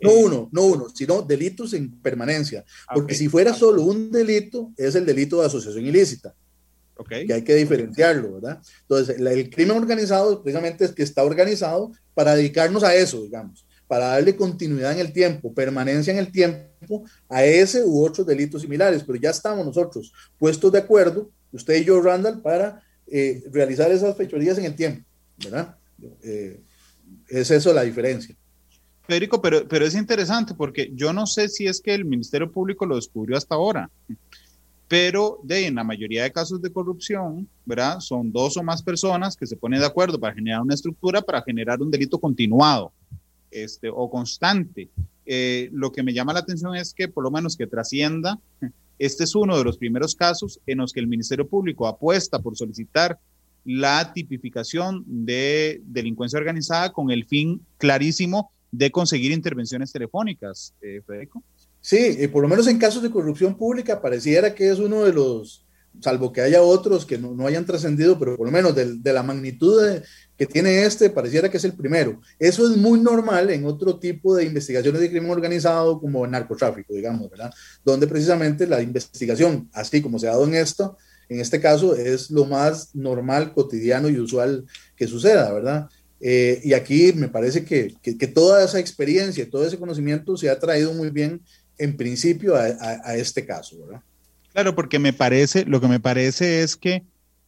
[0.00, 2.64] No eh, uno, no uno, sino delitos en permanencia.
[2.94, 6.34] Porque si fuera solo un delito, es el delito de asociación ilícita.
[7.08, 8.60] Que hay que diferenciarlo, ¿verdad?
[8.82, 14.06] Entonces, el, crimen organizado precisamente es que está organizado para dedicarnos a eso, digamos, para
[14.08, 19.02] darle continuidad en el tiempo, permanencia en el tiempo a ese u otros delitos similares,
[19.02, 24.16] pero ya estamos nosotros puestos de acuerdo, usted y yo, Randall, para eh, realizar esas
[24.16, 25.04] fechorías en el tiempo,
[25.42, 25.76] ¿verdad?
[26.22, 26.60] Eh,
[27.28, 28.36] es eso la diferencia.
[29.06, 32.86] Federico, pero, pero es interesante porque yo no sé si es que el Ministerio Público
[32.86, 33.90] lo descubrió hasta ahora
[34.94, 37.98] pero de, en la mayoría de casos de corrupción, ¿verdad?
[37.98, 41.42] Son dos o más personas que se ponen de acuerdo para generar una estructura para
[41.42, 42.92] generar un delito continuado
[43.50, 44.88] este, o constante.
[45.26, 48.38] Eh, lo que me llama la atención es que por lo menos que trascienda,
[48.96, 52.56] este es uno de los primeros casos en los que el Ministerio Público apuesta por
[52.56, 53.18] solicitar
[53.64, 61.42] la tipificación de delincuencia organizada con el fin clarísimo de conseguir intervenciones telefónicas, eh, Federico.
[61.84, 65.66] Sí, por lo menos en casos de corrupción pública pareciera que es uno de los,
[66.00, 70.00] salvo que haya otros que no, hayan trascendido, pero por lo menos de, la magnitud
[70.34, 72.22] que tiene este, pareciera que es el primero.
[72.38, 76.94] Eso es muy normal en otro tipo de investigaciones de crimen organizado como el narcotráfico,
[76.94, 77.52] digamos, ¿verdad?
[77.84, 80.96] Donde precisamente la investigación, así como se ha dado en esto,
[81.28, 84.64] en este caso es lo más normal, cotidiano y usual
[84.96, 85.90] que suceda, ¿verdad?
[86.18, 90.58] Eh, y aquí me parece que, que, toda esa experiencia, todo ese conocimiento se ha
[90.58, 91.42] traído muy bien
[91.78, 94.02] en principio a, este caso, ¿verdad?
[94.52, 97.02] Claro, porque me parece, lo que me parece es que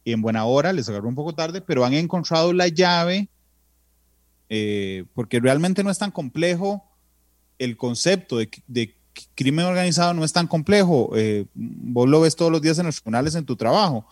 [0.05, 3.27] en buena hora, les agarró un poco tarde, pero han encontrado la llave,
[4.49, 6.83] eh, porque realmente no es tan complejo
[7.59, 8.95] el concepto de, de
[9.35, 11.11] crimen organizado no es tan complejo.
[11.15, 14.05] Eh, vos lo ves todos los días en los tribunales en tu trabajo.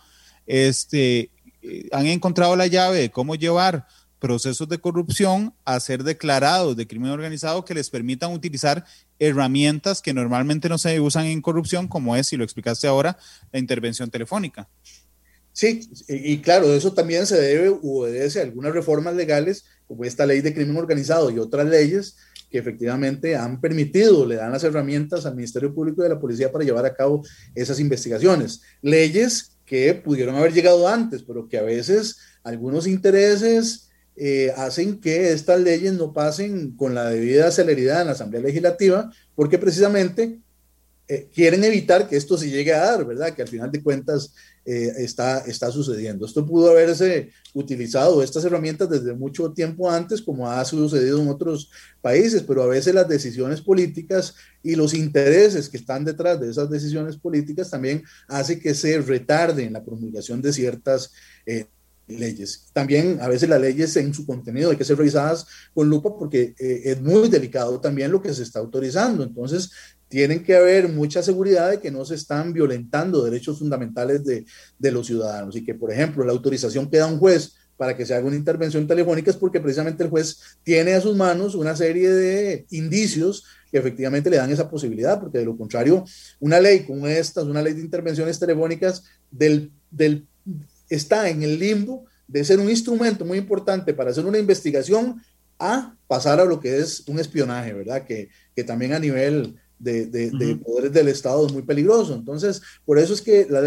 [0.46, 1.30] Este,
[1.62, 3.86] eh, han encontrado la llave de cómo llevar
[4.18, 8.84] procesos de corrupción a ser declarados de crimen organizado que les permitan utilizar
[9.18, 13.18] herramientas que normalmente no se usan en corrupción, como es, si lo explicaste ahora,
[13.52, 14.68] la intervención telefónica.
[15.52, 20.26] Sí, y claro, eso también se debe u obedece a algunas reformas legales, como esta
[20.26, 22.16] ley de crimen organizado y otras leyes
[22.50, 26.52] que efectivamente han permitido, le dan las herramientas al Ministerio Público y a la Policía
[26.52, 28.60] para llevar a cabo esas investigaciones.
[28.82, 33.85] Leyes que pudieron haber llegado antes, pero que a veces algunos intereses
[34.16, 39.10] eh, hacen que estas leyes no pasen con la debida celeridad en la Asamblea Legislativa,
[39.34, 40.40] porque precisamente
[41.08, 43.32] eh, quieren evitar que esto se llegue a dar, ¿verdad?
[43.32, 46.26] Que al final de cuentas eh, está, está sucediendo.
[46.26, 51.70] Esto pudo haberse utilizado, estas herramientas, desde mucho tiempo antes, como ha sucedido en otros
[52.00, 56.68] países, pero a veces las decisiones políticas y los intereses que están detrás de esas
[56.68, 61.12] decisiones políticas también hace que se retarde en la promulgación de ciertas
[61.46, 61.66] eh,
[62.06, 62.66] leyes.
[62.72, 66.54] También a veces las leyes en su contenido hay que ser revisadas con lupa porque
[66.58, 69.24] eh, es muy delicado también lo que se está autorizando.
[69.24, 69.70] Entonces,
[70.08, 74.44] tienen que haber mucha seguridad de que no se están violentando derechos fundamentales de,
[74.78, 78.06] de, los ciudadanos y que, por ejemplo, la autorización que da un juez para que
[78.06, 81.76] se haga una intervención telefónica es porque precisamente el juez tiene a sus manos una
[81.76, 86.04] serie de indicios que efectivamente le dan esa posibilidad, porque de lo contrario,
[86.40, 90.26] una ley como esta, una ley de intervenciones telefónicas, del, del,
[90.88, 95.22] está en el limbo de ser un instrumento muy importante para hacer una investigación
[95.58, 98.04] a pasar a lo que es un espionaje, ¿verdad?
[98.04, 102.14] Que, que también a nivel de, poderes del Estado es muy peligroso.
[102.14, 103.64] Entonces, por eso es que las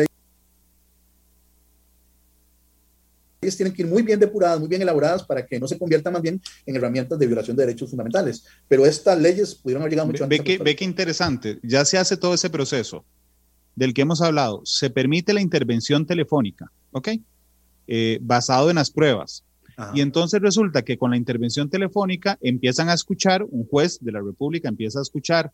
[3.41, 6.13] leyes tienen que ir muy bien depuradas, muy bien elaboradas para que no se conviertan
[6.13, 8.43] más bien en herramientas de violación de derechos fundamentales.
[8.67, 10.39] Pero estas leyes pudieron haber llegado mucho antes.
[10.39, 13.05] Ve que, ve que interesante, ya se hace todo ese proceso
[13.76, 14.61] del que hemos hablado.
[14.65, 17.09] Se permite la intervención telefónica, ¿ok?
[17.87, 19.43] Eh, basado en las pruebas.
[19.93, 24.19] Y entonces resulta que con la intervención telefónica empiezan a escuchar, un juez de la
[24.19, 25.53] República empieza a escuchar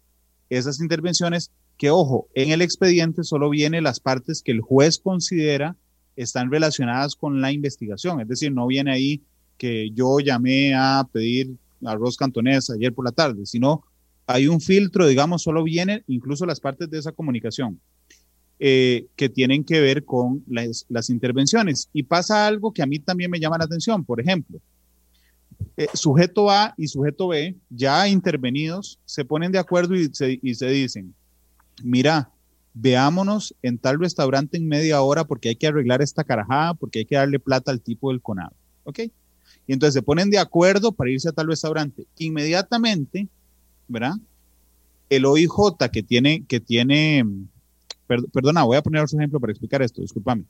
[0.49, 5.75] esas intervenciones que, ojo, en el expediente solo vienen las partes que el juez considera
[6.15, 8.19] están relacionadas con la investigación.
[8.19, 9.21] Es decir, no viene ahí
[9.57, 11.55] que yo llamé a pedir
[11.85, 13.83] arroz cantonés ayer por la tarde, sino
[14.27, 17.79] hay un filtro, digamos, solo vienen incluso las partes de esa comunicación
[18.59, 21.89] eh, que tienen que ver con las, intervenciones.
[21.93, 24.03] Y pasa algo que a mí también me llama la atención.
[24.05, 24.59] Por ejemplo,
[25.77, 30.55] eh, sujeto A y sujeto B, ya intervenidos, se ponen de acuerdo y se, y
[30.55, 31.13] se dicen,
[31.83, 32.31] mira,
[32.73, 37.05] veámonos en tal restaurante en media hora porque hay que arreglar esta carajada, porque hay
[37.05, 38.53] que darle plata al tipo del conado.
[38.83, 38.99] ¿Ok?
[39.67, 42.05] Y entonces se ponen de acuerdo para irse a tal restaurante.
[42.19, 43.27] Inmediatamente,
[43.87, 44.13] ¿verdad?
[45.09, 47.25] El OIJ que tiene, que tiene,
[48.07, 50.43] perdona, voy a poner otro ejemplo para explicar esto, discúlpame.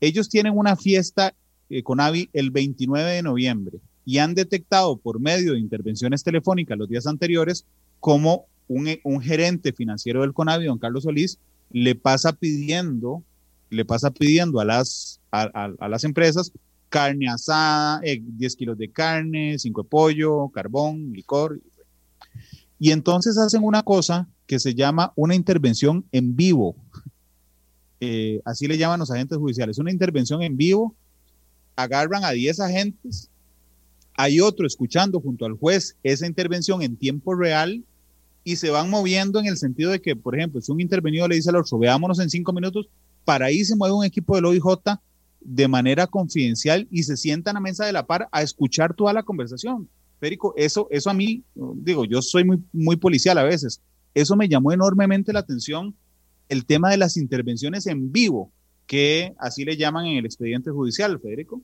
[0.00, 1.34] Ellos tienen una fiesta
[1.68, 6.78] eh, con AVI el 29 de noviembre y han detectado por medio de intervenciones telefónicas
[6.78, 7.66] los días anteriores
[7.98, 11.38] como un, gerente financiero del CONAVI, don Carlos Solís,
[11.70, 13.22] le pasa pidiendo,
[13.70, 16.52] le pasa pidiendo a las, a, las empresas
[16.88, 21.60] carne asada, 10 eh, kilos de carne, 5 de pollo, carbón, licor.
[22.78, 26.76] Y entonces hacen una cosa que se llama una intervención en vivo.
[28.00, 30.94] Eh, así le llaman los agentes judiciales, una intervención en vivo.
[31.74, 33.30] Agarran a 10 agentes
[34.16, 37.84] hay otro escuchando junto al juez esa intervención en tiempo real
[38.44, 41.34] y se van moviendo en el sentido de que, por ejemplo, si un intervenido le
[41.34, 42.88] dice al otro, veámonos en cinco minutos,
[43.24, 44.64] para ahí se mueve un equipo del OIJ
[45.40, 49.22] de manera confidencial y se sientan a mesa de la par a escuchar toda la
[49.22, 49.88] conversación.
[50.26, 53.80] Férico, eso, eso a mí, digo, yo soy muy, policial a veces,
[54.12, 55.94] eso me llamó enormemente la atención,
[56.48, 58.50] el tema de las intervenciones en vivo,
[58.88, 61.62] que así le llaman en el expediente judicial, Federico.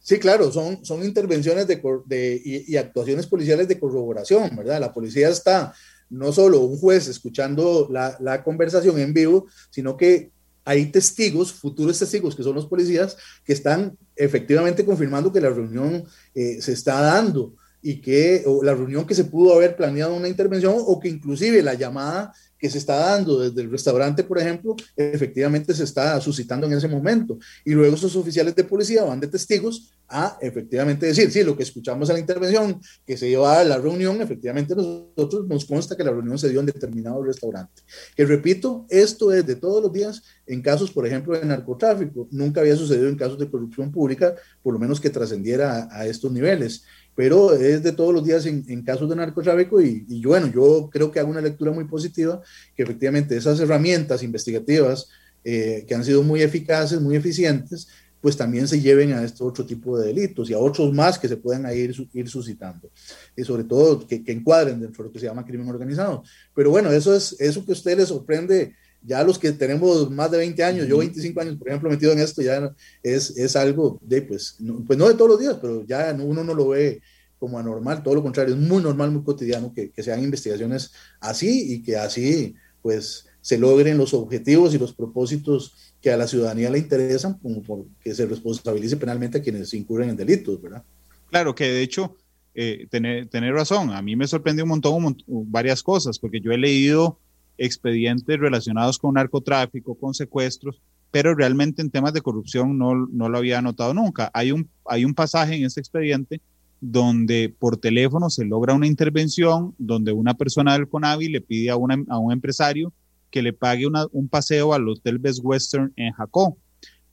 [0.00, 4.80] Sí, claro, son, son intervenciones de, y, actuaciones policiales de corroboración, ¿verdad?
[4.80, 5.72] La policía está
[6.10, 10.30] no solo un juez escuchando la, la conversación en vivo, sino que
[10.66, 16.04] hay testigos, futuros testigos, que son los policías, que están efectivamente confirmando que la reunión
[16.34, 20.74] eh, se está dando y que la reunión que se pudo haber planeado una intervención
[20.76, 25.72] o que inclusive la llamada que se está dando desde el restaurante, por ejemplo, efectivamente
[25.72, 27.38] se está suscitando en ese momento.
[27.64, 31.62] Y luego esos oficiales de policía van de testigos a efectivamente decir, sí, lo que
[31.62, 36.02] escuchamos en la intervención que se dio a la reunión, efectivamente nosotros nos consta que
[36.02, 37.82] la reunión se dio en determinado restaurante.
[38.16, 42.26] Que repito, esto es de todos los días en casos, por ejemplo, de narcotráfico.
[42.30, 46.06] Nunca había sucedido en casos de corrupción pública, por lo menos que trascendiera a, a
[46.06, 46.82] estos niveles
[47.18, 51.10] pero es de todos los días en, casos de narcotráfico y, y, bueno, yo creo
[51.10, 52.40] que hago una lectura muy positiva,
[52.76, 55.08] que efectivamente esas herramientas investigativas
[55.42, 57.88] eh, que han sido muy eficaces, muy eficientes,
[58.20, 61.26] pues también se lleven a este otro tipo de delitos y a otros más que
[61.26, 62.88] se puedan ir, ir suscitando,
[63.36, 66.22] y sobre todo que, que, encuadren dentro de lo que se llama crimen organizado.
[66.54, 70.30] Pero bueno, eso es eso que a ustedes les sorprende ya los que tenemos más
[70.30, 73.98] de 20 años, yo 25 años, por ejemplo, metido en esto, ya es, es algo
[74.02, 77.00] de, pues no, pues no de todos los días, pero ya uno no lo ve
[77.38, 80.92] como anormal, todo lo contrario, es muy normal, muy cotidiano que, que se hagan investigaciones
[81.20, 86.26] así y que así, pues, se logren los objetivos y los propósitos que a la
[86.26, 90.84] ciudadanía le interesan, como por que se responsabilice penalmente a quienes incurren en delitos, ¿verdad?
[91.30, 92.16] Claro, que de hecho,
[92.54, 96.40] eh, tener, tener razón, a mí me sorprendió un montón, un montón, varias cosas, porque
[96.40, 97.18] yo he leído
[97.58, 100.80] expedientes relacionados con narcotráfico, con secuestros,
[101.10, 104.30] pero realmente en temas de corrupción no, no lo había notado nunca.
[104.32, 106.40] Hay un, hay un pasaje en este expediente
[106.80, 111.74] donde por teléfono se logra una intervención, donde una persona del CONAVI le pide a,
[111.74, 112.92] a un empresario
[113.30, 116.56] que le pague un paseo al Hotel Best Western en Jacó.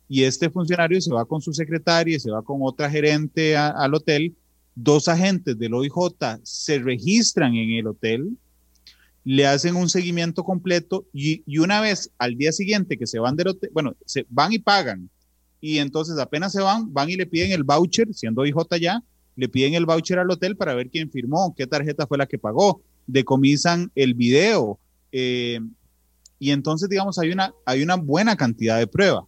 [0.08, 4.36] Y este funcionario se va con su secretaria se va con otra gerente al hotel.
[4.76, 5.94] Dos agentes del OIJ
[6.44, 8.38] se registran en el hotel,
[9.26, 13.50] le hacen un seguimiento completo y, una vez al día siguiente que se van del
[13.50, 15.10] hotel, bueno, se van y pagan.
[15.60, 19.04] Y entonces apenas se van, van y le piden el voucher, siendo IJ ya,
[19.36, 22.38] le piden el voucher al hotel para ver quién firmó, qué tarjeta fue la que
[22.38, 24.78] pagó, decomisan el video.
[25.12, 25.60] Eh,
[26.38, 29.26] y entonces, digamos, hay una, hay una buena cantidad de prueba.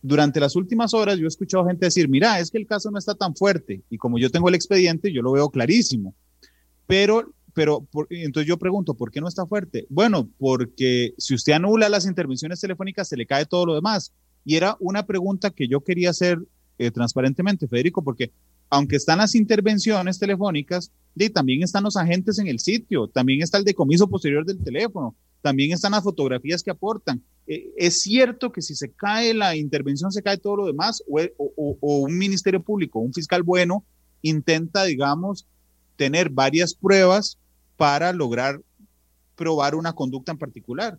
[0.00, 2.98] Durante las últimas horas yo he escuchado gente decir, mira, es que el caso no
[2.98, 6.14] está tan fuerte y como yo tengo el expediente, yo lo veo clarísimo.
[6.86, 9.86] Pero pero entonces yo pregunto, ¿por qué no está fuerte?
[9.90, 14.12] Bueno, porque si usted anula las intervenciones telefónicas, se le cae todo lo demás.
[14.44, 16.38] Y era una pregunta que yo quería hacer
[16.78, 18.32] eh, transparentemente, Federico, porque
[18.70, 20.90] aunque están las intervenciones telefónicas,
[21.34, 25.72] también están los agentes en el sitio, también está el decomiso posterior del teléfono, también
[25.72, 27.22] están las fotografías que aportan.
[27.46, 31.20] Eh, es cierto que si se cae la intervención, se cae todo lo demás, o,
[31.36, 33.84] o, o un ministerio público, un fiscal bueno,
[34.22, 35.46] intenta, digamos,
[35.96, 37.38] tener varias pruebas
[37.82, 38.60] para lograr
[39.34, 40.96] probar una conducta en particular.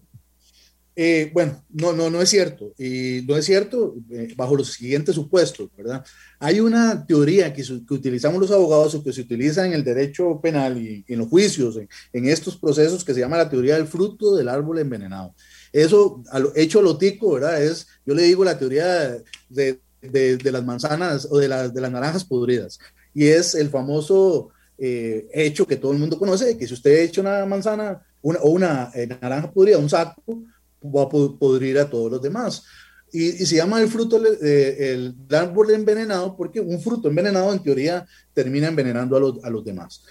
[0.98, 2.74] Eh, bueno, no, no, no es cierto.
[2.78, 6.06] Y no es cierto eh, bajo los siguientes supuestos, ¿verdad?
[6.40, 10.42] Hay una teoría que, que, utilizamos los abogados o que se utiliza en el derecho
[10.42, 11.80] penal y, en los juicios,
[12.12, 15.34] en, estos procesos, que se llama la teoría del fruto del árbol envenenado.
[15.72, 16.84] Eso, a lo, hecho
[17.32, 17.64] ¿verdad?
[17.64, 21.92] Es, yo le digo la teoría de, de, las manzanas o de, las de las
[21.94, 22.78] naranjas podridas.
[23.14, 27.22] Y es el famoso eh, hecho que todo el mundo conoce, que si usted echa
[27.22, 30.44] una manzana una, o una eh, naranja podrida, un saco,
[30.84, 32.64] va a podrir a todos los demás.
[33.12, 38.06] Y, se llama el fruto, eh, el árbol envenenado, porque un fruto envenenado en teoría
[38.34, 40.04] termina envenenando a los, a los demás.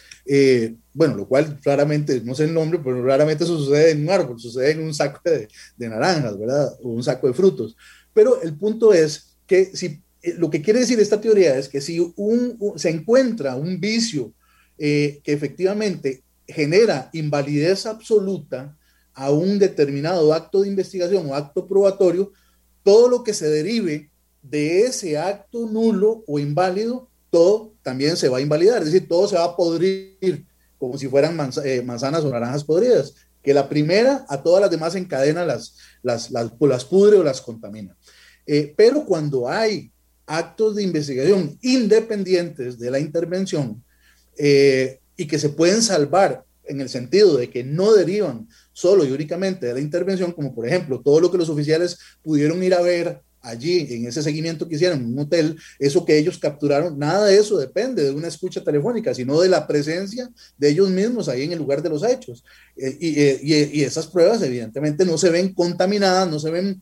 [0.94, 4.38] bueno, lo cual raramente, no sé el nombre, pero raramente eso sucede en un árbol,
[4.38, 6.72] sucede en un saco de, de naranjas, ¿verdad?
[6.82, 7.76] O un saco de frutos.
[8.14, 10.00] Pero el punto es que si
[10.36, 14.32] lo que quiere decir esta teoría es que si un, se encuentra un vicio
[14.78, 18.76] eh, que efectivamente genera invalidez absoluta
[19.14, 22.32] a un determinado acto de investigación o acto probatorio,
[22.82, 24.10] todo lo que se derive
[24.42, 29.28] de ese acto nulo o inválido, todo también se va a invalidar, es decir, todo
[29.28, 30.46] se va a podrir
[30.82, 34.96] como si fueran eh, manzanas o naranjas podridas, que la primera a todas las demás
[34.96, 37.96] encadena las, las, las, las pudre o las contamina.
[38.46, 39.92] Eh, pero cuando hay
[40.26, 43.84] actos de investigación independientes de la intervención,
[44.38, 49.10] eh, y que se pueden salvar en el sentido de que no derivan solo y
[49.10, 52.80] únicamente de la intervención, como por ejemplo todo lo que los oficiales pudieron ir a
[52.80, 57.26] ver allí en ese seguimiento que hicieron en un hotel, eso que ellos capturaron, nada
[57.26, 61.42] de eso depende de una escucha telefónica, sino de la presencia de ellos mismos ahí
[61.42, 62.44] en el lugar de los hechos.
[62.76, 66.80] Eh, y, eh, y, y, esas pruebas evidentemente no se ven contaminadas, no se ven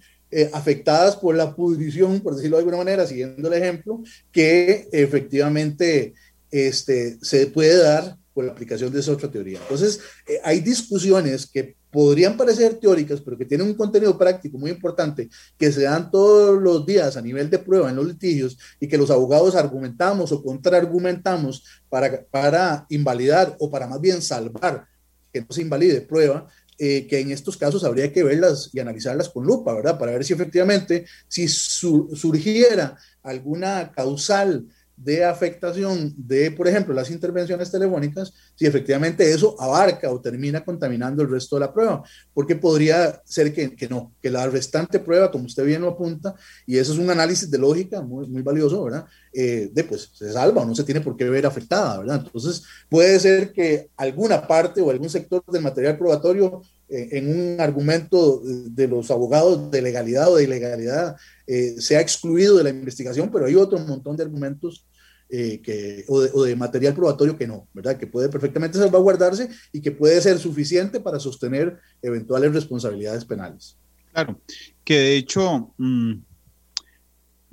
[0.53, 6.14] afectadas por la pudrición, por decirlo de alguna manera, siguiendo el ejemplo, que efectivamente
[6.51, 9.59] este, se puede dar por la aplicación de esa otra teoría.
[9.61, 14.70] Entonces, eh, hay discusiones que podrían parecer teóricas, pero que tienen un contenido práctico muy
[14.70, 15.28] importante,
[15.59, 18.96] que se dan todos los días a nivel de prueba en los litigios y que
[18.96, 24.86] los abogados argumentamos o contraargumentamos para, para invalidar o para más bien salvar
[25.32, 26.48] que no se invalide prueba,
[26.78, 29.98] eh, que en estos casos habría que verlas y analizarlas con lupa, ¿verdad?
[29.98, 34.66] Para ver si efectivamente, si surgiera alguna causal
[35.03, 41.22] de afectación de, por ejemplo, las intervenciones telefónicas, si efectivamente eso abarca o termina contaminando
[41.22, 42.03] el resto de la prueba,
[42.34, 46.34] porque podría ser que, que no, que la restante prueba, como usted bien lo apunta,
[46.66, 49.07] y eso es un análisis de lógica muy, muy valioso, ¿verdad?
[49.32, 52.22] Eh, de pues se salva o no se tiene por qué ver afectada, ¿verdad?
[52.24, 57.61] Entonces puede ser que alguna parte o algún sector del material probatorio eh, en un
[57.61, 63.30] argumento de los abogados de legalidad o de ilegalidad eh, sea excluido de la investigación,
[63.30, 64.84] pero hay otro montón de argumentos
[65.33, 67.97] eh, que, o de, material probatorio que no, ¿verdad?
[67.97, 73.76] Que puede perfectamente salvaguardarse y que puede ser suficiente para sostener eventuales responsabilidades penales.
[74.12, 74.41] Claro,
[74.83, 76.14] que de hecho, mm,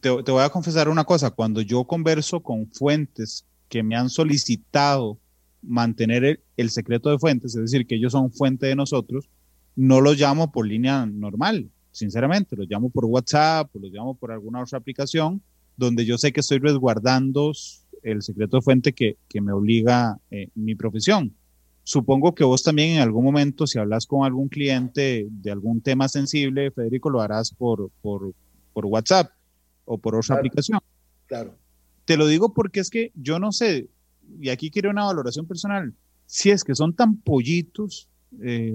[0.02, 5.20] te, voy a confesar una cosa, cuando yo converso con fuentes que me han solicitado
[5.62, 9.30] mantener el, secreto de fuentes, es decir, que ellos son fuente de nosotros,
[9.76, 14.64] no los llamo por línea normal, sinceramente, los llamo por WhatsApp, los llamo por alguna
[14.64, 15.44] otra aplicación
[15.78, 17.54] donde yo sé que estoy resguardando
[18.04, 21.34] el secreto de fuente que, me obliga eh, mi profesión.
[21.84, 26.10] Supongo que vos también en algún momento, si hablas con algún cliente de algún tema
[26.10, 28.34] sensible, Federico, lo harás por, por,
[28.74, 29.32] WhatsApp
[29.86, 30.80] o por otra aplicación.
[31.28, 31.56] Claro.
[32.06, 33.88] Te lo digo porque es que yo no sé,
[34.40, 35.94] y aquí quiero una valoración personal,
[36.26, 38.10] si es que son tan pollitos
[38.44, 38.74] eh,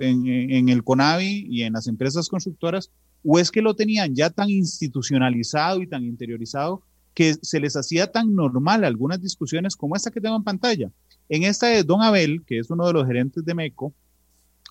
[0.00, 2.90] en, en, el CONAVI y en las empresas constructoras,
[3.24, 6.82] o es que lo tenían ya tan institucionalizado y tan interiorizado
[7.14, 10.90] que se les hacía tan normal algunas discusiones como esta que tengo en pantalla.
[11.28, 13.92] En esta de Don Abel, que es uno de los gerentes de MECO,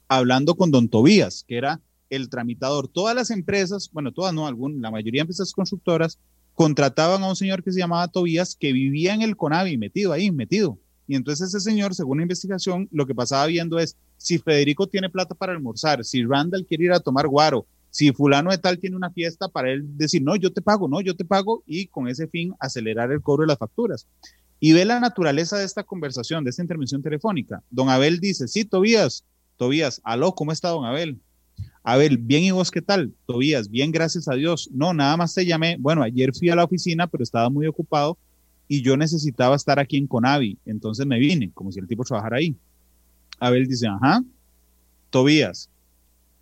[0.08, 1.80] hablando con Don Tobías, que era
[2.10, 2.88] el tramitador.
[2.88, 6.18] Todas las empresas, bueno, todas no, algún, la mayoría de empresas constructoras,
[6.56, 10.32] contrataban a un señor que se llamaba Tobías, que vivía en el CONAVI, metido ahí,
[10.32, 10.78] metido.
[11.08, 15.10] Y entonces ese señor, según la investigación, lo que pasaba viendo es si Federico tiene
[15.10, 18.96] plata para almorzar, si Randall quiere ir a tomar guaro, si fulano de tal tiene
[18.96, 22.08] una fiesta, para él decir, no, yo te pago, no, yo te pago, y con
[22.08, 24.08] ese fin acelerar el cobro de las facturas.
[24.60, 27.64] Y ve la naturaleza de esta conversación, de esta intervención telefónica.
[27.70, 29.24] Don Abel dice, sí, Tobías,
[29.58, 31.18] Tobías, aló, ¿cómo está don Abel?
[31.84, 33.14] Abel, bien y vos qué tal?
[33.26, 34.70] Tobías, bien, gracias a Dios.
[34.74, 35.78] No, nada más te llamé.
[35.80, 38.18] Bueno, ayer fui a la oficina, pero estaba muy ocupado
[38.68, 42.38] y yo necesitaba estar aquí en Conavi, entonces me vine, como si el tipo trabajara
[42.38, 42.56] ahí.
[43.40, 44.24] Abel dice, ajá,
[45.10, 45.70] Tobías,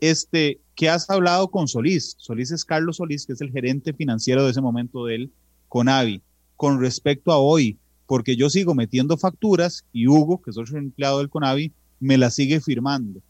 [0.01, 2.15] este, ¿qué has hablado con Solís?
[2.19, 5.31] Solís es Carlos Solís, que es el gerente financiero de ese momento del
[5.69, 6.21] CONAVI,
[6.55, 11.17] con respecto a hoy, porque yo sigo metiendo facturas y Hugo, que es otro empleado
[11.17, 13.21] del CONAVI, me la sigue firmando.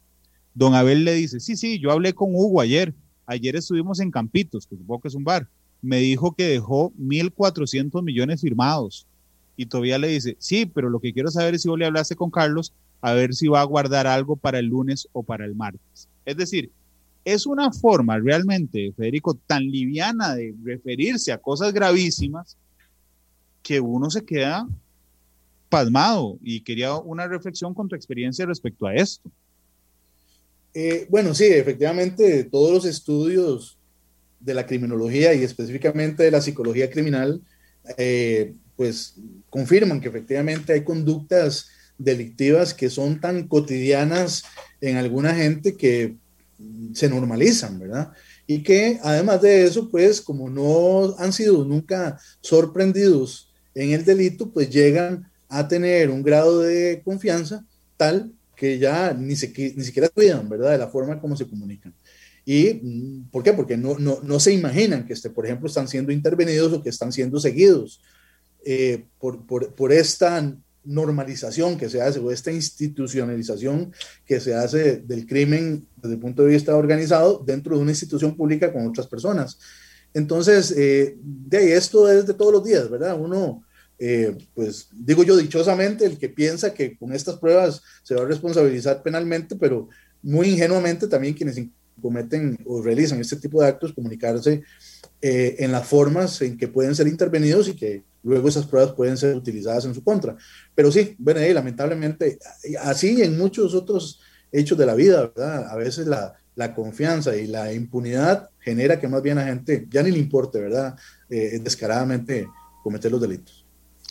[0.53, 2.93] Don Abel le dice, sí, sí, yo hablé con Hugo ayer,
[3.25, 5.47] ayer estuvimos en Campitos, que supongo que es un bar,
[5.81, 9.07] me dijo que dejó 1.400 millones firmados.
[9.55, 12.17] Y todavía le dice, sí, pero lo que quiero saber es si vos le hablaste
[12.17, 15.55] con Carlos, a ver si va a guardar algo para el lunes o para el
[15.55, 16.09] martes.
[16.25, 16.71] Es decir,
[17.27, 22.55] es una forma realmente, Federico, tan liviana de referirse a cosas gravísimas
[23.61, 24.65] que uno se queda
[25.67, 29.29] pasmado y quería una reflexión con tu experiencia respecto a esto.
[30.73, 33.77] Eh, bueno, sí, efectivamente, todos los estudios
[34.39, 37.41] de la criminología y específicamente de la psicología criminal,
[37.97, 39.15] eh, pues
[39.49, 41.67] confirman que efectivamente hay conductas
[41.97, 44.43] delictivas que son tan cotidianas
[44.79, 46.15] en alguna gente que
[46.93, 48.11] se normalizan, ¿verdad?
[48.45, 54.51] Y que además de eso, pues como no han sido nunca sorprendidos en el delito,
[54.51, 60.49] pues llegan a tener un grado de confianza tal que ya ni, ni siquiera cuidan,
[60.49, 60.71] ¿verdad?
[60.71, 61.93] De la forma como se comunican.
[62.43, 63.53] ¿Y mm, por qué?
[63.53, 66.89] Porque no, no, no se imaginan que, este, por ejemplo, están siendo intervenidos o que
[66.89, 68.01] están siendo seguidos
[68.65, 70.55] eh, por, por, por, esta
[70.87, 73.91] normalización que se hace o esta institucionalización
[74.25, 78.35] que se hace del crimen desde el punto de vista organizado dentro de una institución
[78.35, 79.59] pública con otras personas.
[80.13, 83.19] Entonces, eh, de esto es de todos los días, ¿verdad?
[83.19, 83.63] Uno,
[83.99, 88.27] eh, pues digo yo dichosamente, el que piensa que con estas pruebas se va a
[88.27, 89.89] responsabilizar penalmente, pero
[90.21, 91.61] muy ingenuamente también quienes
[92.01, 94.63] cometen o realizan este tipo de actos, comunicarse
[95.21, 99.17] eh, en las formas en que pueden ser intervenidos y que luego esas pruebas pueden
[99.17, 100.35] ser utilizadas en su contra.
[100.75, 102.39] Pero sí, bueno, lamentablemente,
[102.81, 105.69] así en muchos otros hechos de la vida, ¿verdad?
[105.69, 110.01] A veces la, la confianza y la impunidad genera que más bien a gente ya
[110.03, 110.97] ni le importe, ¿verdad?
[111.29, 112.47] Eh, descaradamente
[112.83, 113.63] cometer los delitos.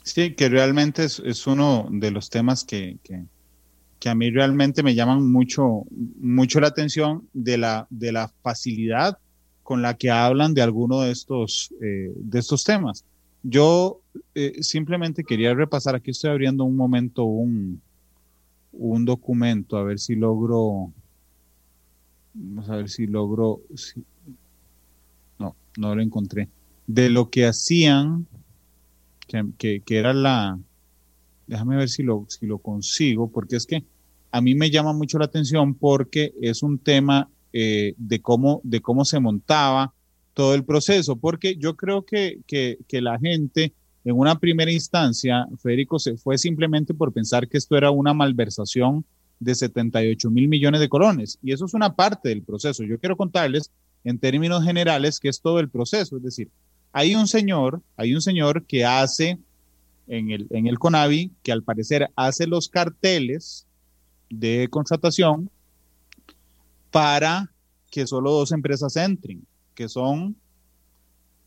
[0.04, 5.28] Sí, que realmente es, uno de los temas que, que, a mí realmente me llaman
[5.28, 9.18] mucho, mucho la atención de la, de la facilidad
[9.64, 13.04] con la que hablan de alguno de estos, eh, de estos temas.
[13.48, 14.00] Yo
[14.34, 17.80] eh, simplemente quería repasar, aquí estoy abriendo un momento un,
[18.72, 20.92] un documento, a ver si logro,
[22.34, 23.60] vamos a ver si logro,
[25.38, 26.48] no, no lo encontré,
[26.88, 28.26] de lo que hacían,
[29.28, 30.58] que, que, era la,
[31.46, 33.84] déjame ver si lo, si lo consigo, porque es que
[34.32, 38.80] a mí me llama mucho la atención porque es un tema eh, de, cómo, de
[38.80, 39.94] cómo se montaba
[40.36, 43.72] todo el proceso, porque yo creo que, que, la gente
[44.04, 49.06] en una primera instancia, Federico, se fue simplemente por pensar que esto era una malversación
[49.40, 51.38] de 78 mil millones de colones.
[51.42, 52.84] Y eso es una parte del proceso.
[52.84, 53.70] Yo quiero contarles
[54.04, 56.18] en términos generales que es todo el proceso.
[56.18, 56.50] Es decir,
[56.92, 59.38] hay un señor, hay un señor que hace
[60.06, 63.66] en el, en el CONAVI, que al parecer hace los carteles
[64.28, 65.48] de contratación
[66.90, 67.50] para
[67.90, 69.46] que solo dos empresas entren,
[69.76, 70.34] que son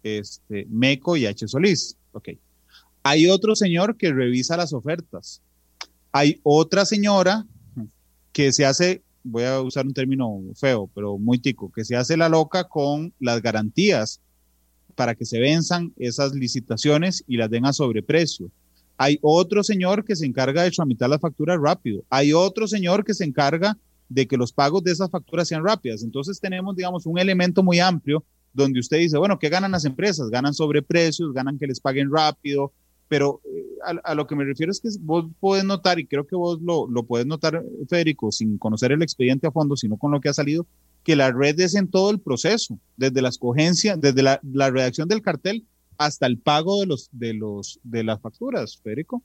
[0.03, 1.45] este, MECO y H.
[1.49, 1.97] Solís.
[2.13, 2.39] Okay.
[3.03, 5.41] Hay otro señor que revisa las ofertas.
[6.13, 7.45] Hay otra señora
[8.31, 12.15] que se hace, voy a usar un término feo, pero muy tico, que se hace
[12.15, 14.21] la loca con las garantías
[14.95, 18.49] para que se venzan esas licitaciones y las den a sobreprecio.
[18.97, 22.03] Hay otro señor que se encarga de tramitar las facturas rápido.
[22.09, 23.77] Hay otro señor que se encarga
[24.09, 26.03] de que los pagos de esas facturas sean rápidas.
[26.03, 30.29] Entonces tenemos, digamos, un elemento muy amplio donde usted dice, bueno, ¿qué ganan las empresas?
[30.29, 32.73] Ganan sobreprecios, ganan que les paguen rápido,
[33.07, 36.35] pero eh, a, lo que me refiero es que vos puedes notar, y creo que
[36.35, 40.19] vos lo, lo puedes notar, Federico, sin conocer el expediente a fondo, sino con lo
[40.19, 40.65] que ha salido,
[41.03, 45.07] que la red es en todo el proceso, desde la escogencia, desde la, la redacción
[45.07, 45.65] del cartel
[45.97, 49.21] hasta el pago de, los, de, los, de las facturas, Federico.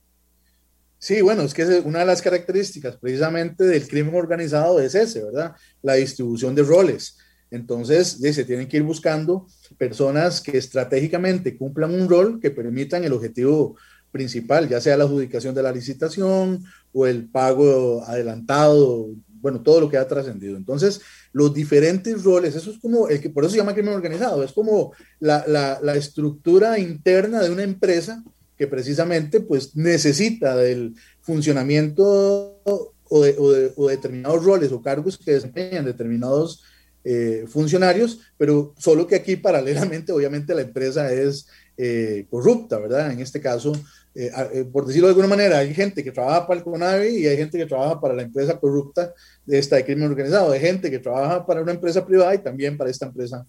[1.05, 5.55] Sí, bueno, es que una de las características precisamente del crimen organizado es ese, ¿verdad?
[5.82, 7.18] La distribución de roles.
[7.50, 9.46] Entonces, se tienen que ir buscando
[9.76, 13.76] personas que estratégicamente cumplan un rol que permitan el objetivo
[14.11, 19.11] principal, ya sea la adjudicación de la licitación o el pago adelantado,
[19.42, 20.57] bueno, todo lo que ha trascendido.
[20.57, 21.02] Entonces,
[21.34, 24.52] los diferentes roles, eso es como, el que por eso se llama crimen organizado, es
[24.52, 28.24] como la, la, estructura interna de una empresa
[28.57, 35.32] que precisamente pues necesita del funcionamiento o de, o de determinados roles o cargos que
[35.32, 36.64] desempeñan determinados
[37.07, 41.46] eh, funcionarios, pero solo que aquí paralelamente, obviamente, la empresa es
[41.76, 43.12] eh, corrupta, ¿verdad?
[43.12, 43.72] En este caso,
[44.14, 47.36] eh, por decirlo de alguna manera, hay gente que trabaja para el CONAVI y hay
[47.36, 49.12] gente que trabaja para la empresa corrupta
[49.44, 52.78] de esta de crimen organizado, hay gente que trabaja para una empresa privada y también
[52.78, 53.46] para esta empresa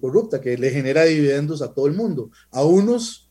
[0.00, 3.25] corrupta que le genera dividendos a todo el mundo, a unos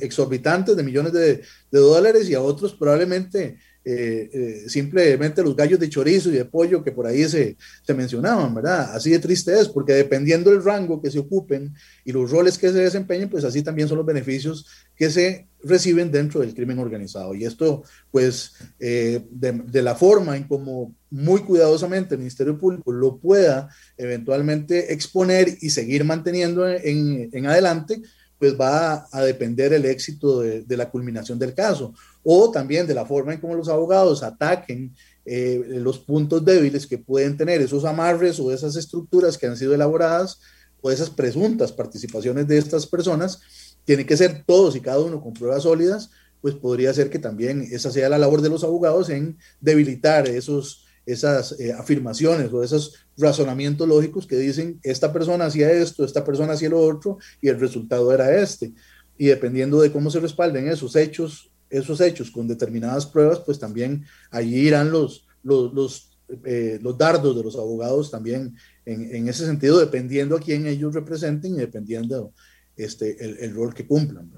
[0.00, 5.80] exorbitantes de millones de, de dólares y a otros probablemente eh, eh, simplemente los gallos
[5.80, 8.94] de chorizo y de pollo que por ahí se, se, mencionaban, ¿verdad?
[8.94, 11.72] Así de triste es, porque dependiendo del rango que se ocupen
[12.04, 16.10] y los roles que se desempeñen, pues así también son los beneficios que se reciben
[16.10, 17.34] dentro del crimen organizado.
[17.34, 23.16] Y esto, pues, eh, de, la forma en como muy cuidadosamente el Ministerio Público lo
[23.16, 28.02] pueda eventualmente exponer y seguir manteniendo en, en adelante,
[28.40, 31.92] pues va a, depender el éxito de, la culminación del caso.
[32.24, 34.94] O también de la forma en cómo los abogados ataquen
[35.26, 39.74] eh, los puntos débiles que pueden tener esos amarres o esas estructuras que han sido
[39.74, 40.40] elaboradas
[40.80, 43.42] o esas presuntas participaciones de estas personas,
[43.84, 46.10] tiene que ser todos y cada uno con pruebas sólidas,
[46.40, 50.86] pues podría ser que también esa sea la labor de los abogados en debilitar esos,
[51.04, 56.54] esas eh, afirmaciones o esos razonamientos lógicos que dicen esta persona hacía esto, esta persona
[56.54, 58.72] hacía lo otro y el resultado era este.
[59.18, 64.04] Y dependiendo de cómo se respalden esos hechos, esos hechos con determinadas pruebas, pues también
[64.30, 68.56] allí irán los, los, los, eh, los dardos de los abogados también
[68.86, 72.32] en, en, ese sentido, dependiendo a quién ellos representen y dependiendo
[72.76, 74.30] este, el, el rol que cumplan.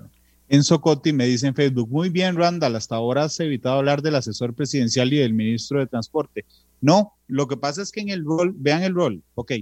[0.49, 4.17] Enzo Cotti me dice en Facebook, muy bien Randall, hasta ahora has evitado hablar del
[4.17, 6.45] asesor presidencial y del ministro de Transporte.
[6.83, 9.53] No, lo que pasa es que en el rol, vean el rol, ok,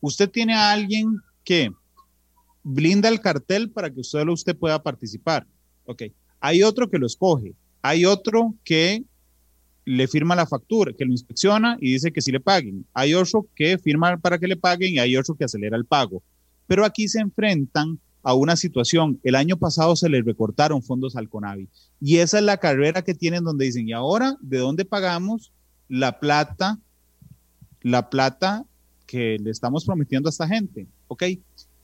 [0.00, 1.72] usted tiene a alguien que
[2.62, 5.44] blinda el cartel para que solo usted pueda participar,
[5.84, 6.04] ok,
[6.40, 9.04] hay otro que lo escoge, hay otro que
[9.84, 13.48] le firma la factura, que lo inspecciona y dice que sí le paguen, hay otro
[13.56, 16.22] que firma para que le paguen y hay otro que acelera el pago,
[16.68, 19.18] pero aquí se enfrentan a una situación.
[19.22, 21.68] El año pasado se les recortaron fondos al CONAVI
[22.00, 25.52] y esa es la carrera que tienen donde dicen, ¿y ahora de dónde pagamos
[25.88, 26.78] la plata,
[27.82, 28.64] la plata
[29.06, 31.24] que le estamos prometiendo a esta gente, ¿ok?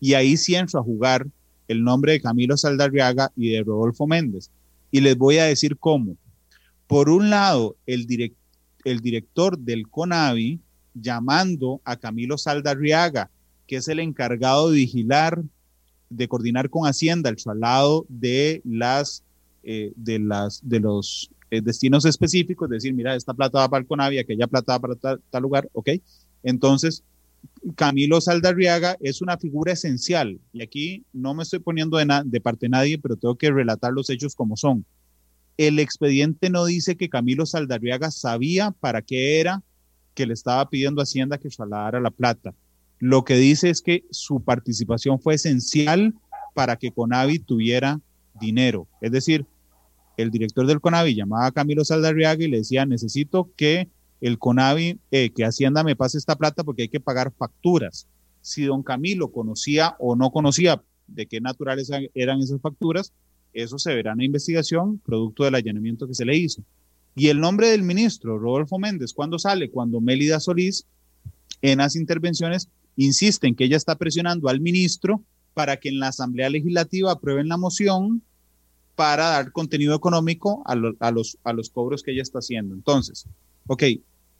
[0.00, 1.26] Y ahí sí entro a jugar
[1.68, 4.50] el nombre de Camilo Saldarriaga y de Rodolfo Méndez.
[4.90, 6.16] Y les voy a decir cómo.
[6.86, 8.06] Por un lado, el,
[8.84, 10.60] el director del CONAVI
[10.94, 13.30] llamando a Camilo Saldarriaga,
[13.66, 15.42] que es el encargado de vigilar,
[16.10, 19.24] de coordinar con Hacienda el traslado de las,
[19.62, 21.30] eh, de las, de los
[21.62, 25.42] destinos específicos, decir, mira, esta plata va para el CONAVI, aquella plata va para tal,
[25.42, 25.90] lugar, ¿ok?
[26.42, 27.02] Entonces,
[27.76, 32.70] Camilo Saldarriaga es una figura esencial y aquí no me estoy poniendo de, parte de
[32.70, 34.84] nadie, pero tengo que relatar los hechos como son.
[35.56, 39.62] El expediente no dice que Camilo Saldarriaga sabía para qué era
[40.14, 42.54] que le estaba pidiendo Hacienda que trasladara la plata.
[42.98, 46.14] Lo que dice es que su participación fue esencial
[46.54, 48.00] para que Conavi tuviera
[48.40, 48.88] dinero.
[49.00, 49.46] Es decir,
[50.16, 53.88] el director del Conavi llamaba a Camilo Saldarriaga y le decía, necesito que
[54.20, 58.06] el CONAVI, eh, que Hacienda me pase esta plata porque hay que pagar facturas.
[58.40, 63.12] Si don Camilo conocía o no conocía de qué naturales eran esas facturas,
[63.52, 66.62] eso se verá en la investigación, producto del allanamiento que se le hizo.
[67.14, 69.70] Y el nombre del ministro, Rodolfo Méndez, ¿cuándo sale?
[69.70, 70.86] Cuando Mélida Solís,
[71.62, 75.22] en las intervenciones, insiste en que ella está presionando al ministro
[75.54, 78.22] para que en la Asamblea Legislativa aprueben la moción
[78.94, 82.74] para dar contenido económico a, a, los, a los cobros que ella está haciendo.
[82.74, 83.26] Entonces,
[83.66, 83.82] ok,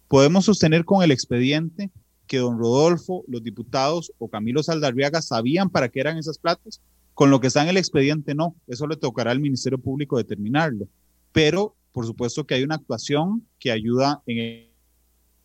[0.09, 1.91] Podemos sostener con el expediente
[2.27, 6.81] que don Rodolfo, los diputados o Camilo Saldarriaga sabían para qué eran esas platas.
[7.15, 8.55] Con lo que está en el expediente, no.
[8.67, 10.89] Eso le tocará al Ministerio Público determinarlo.
[11.33, 14.39] Pero, por supuesto que hay una actuación que ayuda en...
[14.39, 14.71] El...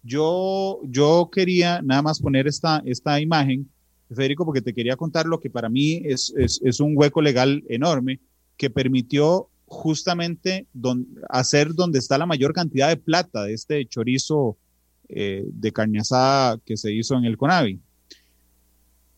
[0.02, 3.70] Yo, yo quería nada más poner esta, esta imagen,
[4.08, 7.64] Federico, porque te quería contar lo que para mí es, es, es un hueco legal
[7.68, 8.20] enorme
[8.60, 10.68] que permitió justamente
[11.30, 14.58] hacer donde está la mayor cantidad de plata de este chorizo
[15.08, 17.80] eh, de carne asada que se hizo en el Conavi.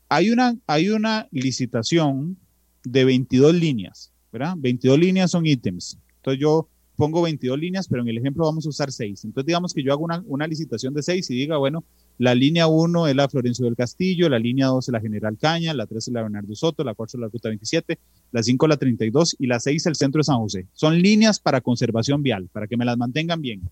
[0.10, 2.38] Hay una, hay una licitación
[2.84, 4.54] de 22 líneas, ¿verdad?
[4.58, 5.98] 22 líneas son ítems.
[6.18, 6.70] Entonces yo
[7.02, 9.26] pongo 22 líneas, pero en el ejemplo vamos a usar 6.
[9.26, 11.84] Entonces digamos que yo hago una, licitación de 6 y diga, bueno,
[12.20, 15.74] la línea 1 es la Florencio del Castillo, la línea 2 es la General Caña,
[15.74, 17.98] la 3 es la Bernardo Soto, la 4 es la Ruta 27,
[18.32, 20.68] la 5 la 32 y la 6 el Centro de San José.
[20.74, 23.64] Son líneas para conservación vial, para que me las mantengan bien.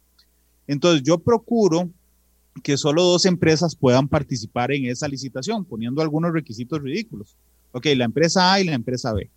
[0.66, 1.88] Entonces yo procuro
[2.64, 7.36] que solo dos empresas puedan participar en esa licitación, poniendo algunos requisitos ridículos.
[7.74, 9.30] Ok, la empresa A y la empresa B.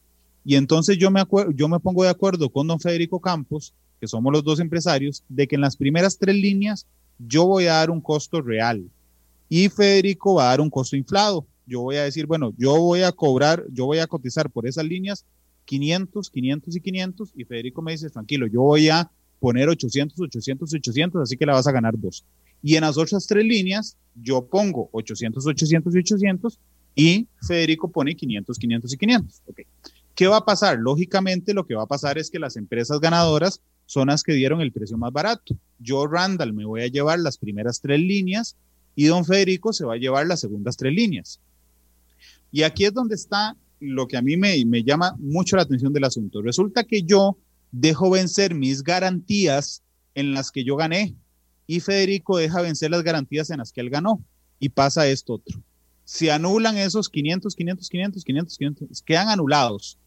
[0.47, 1.22] Y entonces yo me,
[1.55, 5.47] yo me pongo de acuerdo con don Federico Campos, que somos los dos empresarios, de
[5.47, 6.89] que en las primeras tres líneas
[7.21, 8.91] yo voy a dar un costo real
[9.49, 11.47] y Federico va a dar un costo inflado.
[11.69, 14.85] Yo voy a decir, bueno, yo voy a cobrar, yo voy a cotizar por esas
[14.87, 15.25] líneas
[15.67, 20.75] 500, 500 y 500 y Federico me dice, tranquilo, yo voy a poner 800, 800,
[20.75, 22.25] 800, así que la vas a ganar dos.
[22.61, 26.59] Y en las otras tres líneas, yo pongo 800, 800 y 800
[26.97, 29.43] y Federico pone 500, 500 y 500.
[29.47, 29.65] Okay.
[30.17, 30.77] ¿Qué va a pasar?
[30.79, 33.61] Lógicamente lo que va a pasar es que las empresas ganadoras
[33.93, 35.55] son las que dieron el precio más barato.
[35.78, 38.57] Yo, Randall, me voy a llevar las primeras tres líneas
[38.97, 41.40] y don Federico se va a llevar las segundas tres líneas.
[42.51, 46.05] Y aquí es donde está lo que a mí me, llama mucho la atención del
[46.05, 46.40] asunto.
[46.40, 47.36] Resulta que yo
[47.70, 49.82] dejo vencer mis garantías
[50.14, 51.14] en las que yo gané
[51.66, 54.24] y Federico deja vencer las garantías en las que él ganó
[54.59, 55.61] y pasa esto otro.
[56.05, 59.99] Se anulan esos 500, 500, 500, 500, 500, quedan anulados.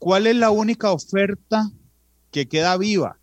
[0.00, 1.70] ¿Cuál es la única oferta
[2.30, 3.18] que queda viva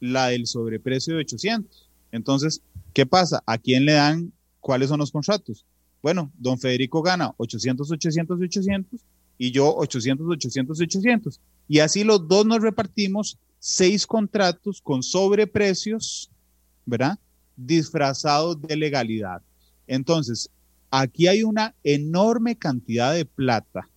[0.00, 1.88] la del sobreprecio de 800.
[2.12, 2.62] Entonces,
[2.92, 3.42] ¿qué pasa?
[3.46, 5.64] ¿A quién le dan cuáles son los contratos?
[6.02, 9.00] Bueno, don Federico gana 800, 800, 800
[9.38, 11.40] y yo 800, 800, 800.
[11.68, 16.30] Y así los dos nos repartimos seis contratos con sobreprecios,
[16.84, 17.18] ¿verdad?
[17.56, 19.40] Disfrazados de legalidad.
[19.86, 20.50] Entonces,
[20.90, 23.88] aquí hay una enorme cantidad de plata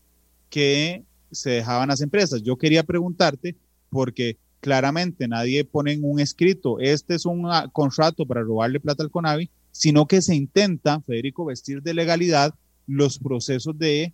[0.49, 2.41] que se dejaban las empresas.
[2.41, 3.55] Yo quería preguntarte,
[3.89, 9.03] porque claramente nadie pone en un escrito, este es un ah, contrato para robarle plata
[9.03, 12.53] al CONAVI, sino que se intenta, Federico, vestir de legalidad
[12.87, 14.13] los procesos de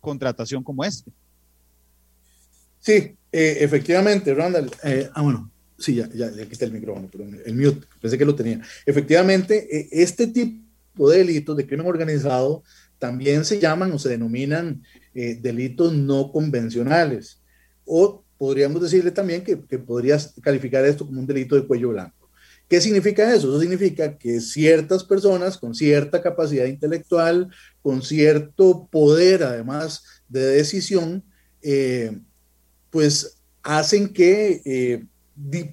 [0.00, 1.10] contratación como este.
[2.80, 4.70] Sí, eh, efectivamente, Randall.
[4.84, 8.24] Eh, ah, bueno, sí, ya, ya, ya quité el micrófono, perdón, el mío, pensé que
[8.24, 8.60] lo tenía.
[8.86, 12.62] Efectivamente, eh, este tipo de delitos de crimen organizado
[12.98, 17.40] también se llaman o se denominan delitos no convencionales
[17.86, 22.26] o podríamos decirle también que, que podrías calificar esto como un delito de cuello blanco.
[22.68, 23.48] ¿Qué significa eso?
[23.48, 27.48] Eso significa que ciertas personas con cierta capacidad intelectual,
[27.80, 31.22] con cierto poder además de decisión,
[31.62, 32.18] eh,
[32.90, 35.04] pues hacen que eh,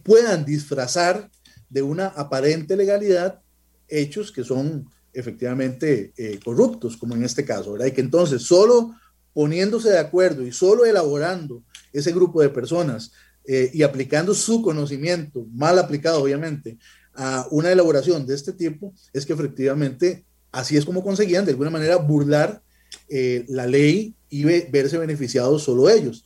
[0.03, 1.31] puedan disfrazar
[1.69, 3.41] de una aparente legalidad
[3.87, 7.87] hechos que son efectivamente eh, corruptos, como en este caso, ¿verdad?
[7.87, 8.95] Y que entonces solo
[9.33, 11.63] poniéndose de acuerdo y solo elaborando
[11.93, 13.11] ese grupo de personas
[13.45, 16.77] eh, y aplicando su conocimiento, mal aplicado obviamente,
[17.13, 21.69] a una elaboración de este tipo, es que efectivamente así es como conseguían de alguna
[21.69, 22.61] manera burlar
[23.09, 26.25] eh, la ley y verse beneficiados solo ellos.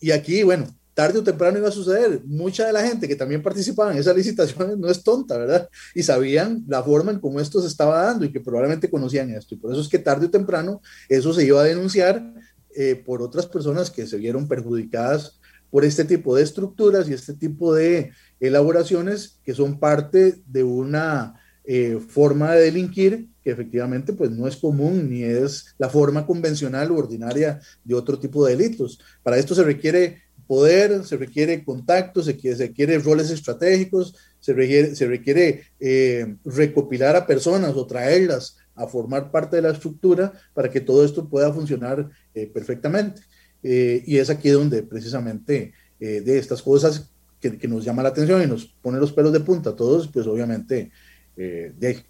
[0.00, 0.66] Y aquí, bueno,
[0.98, 2.22] tarde o temprano iba a suceder.
[2.26, 5.68] Mucha de la gente que también participaba en esas licitaciones no es tonta, ¿verdad?
[5.94, 9.54] Y sabían la forma en cómo esto se estaba dando y que probablemente conocían esto.
[9.54, 12.34] Y por eso es que tarde o temprano eso se iba a denunciar
[12.80, 17.34] eh, por otras personas que se vieron perjudicadas por este tipo de estructuras y este
[17.34, 21.34] tipo de elaboraciones que son parte de una
[21.64, 26.92] eh, forma de delinquir que efectivamente pues no es común ni es la forma convencional
[26.92, 29.00] u ordinaria de otro tipo de delitos.
[29.24, 34.94] Para esto se requiere poder, se requiere contacto, se, se requiere roles estratégicos, se requiere,
[34.94, 40.70] se requiere eh, recopilar a personas o traerlas a formar parte de la estructura para
[40.70, 43.22] que todo esto pueda funcionar eh, perfectamente.
[43.62, 47.10] Eh, y es aquí donde precisamente de estas cosas
[47.40, 50.28] que, nos llama la atención y nos pone los pelos de punta a todos, pues
[50.28, 50.92] obviamente
[51.34, 52.04] de,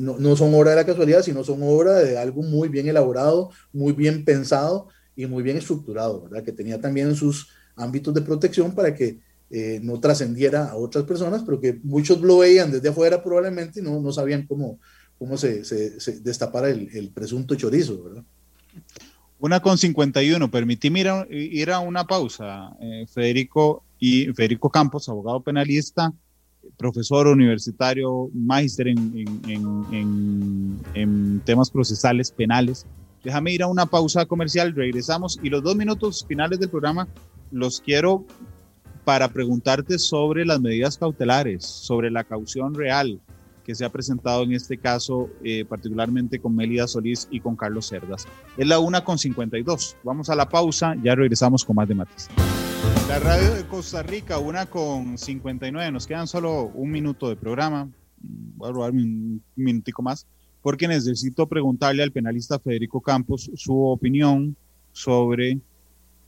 [0.00, 3.50] no, no, son obra de la casualidad, sino son obra de algo muy bien elaborado,
[3.72, 6.42] muy bien pensado y muy bien estructurado, ¿verdad?
[6.42, 9.20] Que tenía también sus ámbitos de protección para que
[9.50, 13.98] eh, no trascendiera a otras personas, pero que muchos lo veían desde afuera probablemente no,
[13.98, 14.78] no sabían cómo,
[15.18, 18.24] cómo se, se, destapara el, el, presunto chorizo, ¿verdad?
[19.40, 25.08] Una con 51, permitíme ir a, ir a una pausa, eh, Federico, y Federico Campos,
[25.08, 26.12] abogado penalista,
[26.76, 32.86] profesor universitario, máster en, en, en, en, temas procesales penales.
[33.24, 37.08] Déjame ir a una pausa comercial, regresamos y los dos minutos finales del programa
[37.50, 38.24] los quiero
[39.04, 43.20] para preguntarte sobre las medidas cautelares, sobre la caución real
[43.68, 47.86] que se ha presentado en este caso, eh, particularmente con Melida Solís y con Carlos
[47.86, 48.26] Cerdas.
[48.56, 49.98] Es la una con 52.
[50.04, 52.28] Vamos a la pausa, ya regresamos con más de Matis.
[53.08, 55.92] La radio de Costa Rica, una con 59.
[55.92, 57.90] Nos quedan solo un minuto de programa.
[58.22, 60.26] Voy a robarme un minutico más,
[60.62, 64.56] porque necesito preguntarle al penalista Federico Campos su opinión
[64.92, 65.58] sobre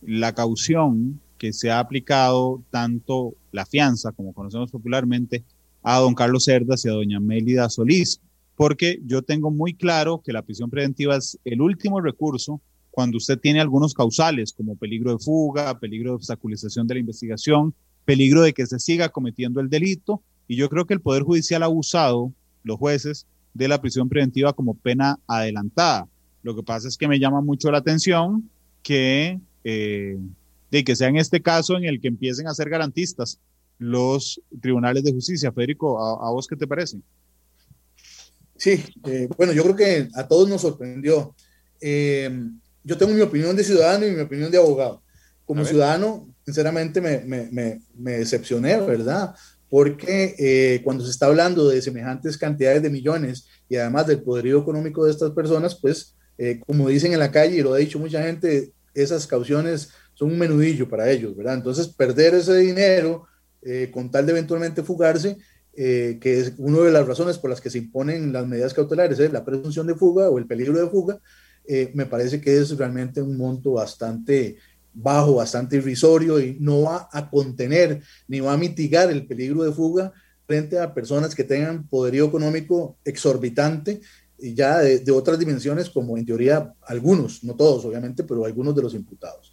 [0.03, 5.43] la caución que se ha aplicado tanto la fianza, como conocemos popularmente,
[5.83, 8.21] a don Carlos Cerdas y a doña Mélida Solís,
[8.57, 13.39] porque yo tengo muy claro que la prisión preventiva es el último recurso cuando usted
[13.39, 17.75] tiene algunos causales, como peligro de fuga, peligro de obstaculización de la investigación,
[18.05, 21.63] peligro de que se siga cometiendo el delito, y yo creo que el Poder Judicial
[21.63, 22.33] ha usado,
[22.65, 26.09] los jueces, de la prisión preventiva como pena adelantada.
[26.43, 28.51] Lo que pasa es que me llama mucho la atención
[28.83, 30.19] que eh,
[30.71, 33.39] de que sea en este caso en el que empiecen a ser garantistas
[33.81, 35.51] los tribunales de justicia.
[35.51, 36.99] Federico, ¿a, vos qué te parece?
[38.55, 41.35] Sí, eh, bueno, yo creo que a todos nos sorprendió.
[41.81, 42.31] Eh,
[42.85, 45.03] yo tengo mi opinión de ciudadano y mi opinión de abogado.
[45.47, 49.35] Como ciudadano, sinceramente me, me, me, decepcioné, ¿verdad?
[49.71, 55.05] Porque cuando se está hablando de semejantes cantidades de millones y además del poderío económico
[55.07, 56.15] de estas personas, pues,
[56.67, 60.39] como dicen en la calle, y lo ha dicho mucha gente, esas cauciones son un
[60.39, 61.55] menudillo para ellos, ¿verdad?
[61.55, 63.27] Entonces, perder ese dinero
[63.63, 65.39] eh, con tal de eventualmente fugarse,
[65.75, 69.19] eh, que es una de las razones por las que se imponen las medidas cautelares,
[69.19, 71.21] es la presunción de fuga o el peligro de fuga,
[71.67, 74.57] eh, me parece que es realmente un monto bastante
[74.93, 79.73] bajo, bastante irrisorio y no va a contener ni va a mitigar el peligro de
[79.73, 80.13] fuga
[80.47, 84.01] frente a personas que tengan poderío económico exorbitante
[84.41, 88.95] ya de, otras dimensiones, como en teoría algunos, no todos obviamente, pero algunos de los
[88.95, 89.50] imputados.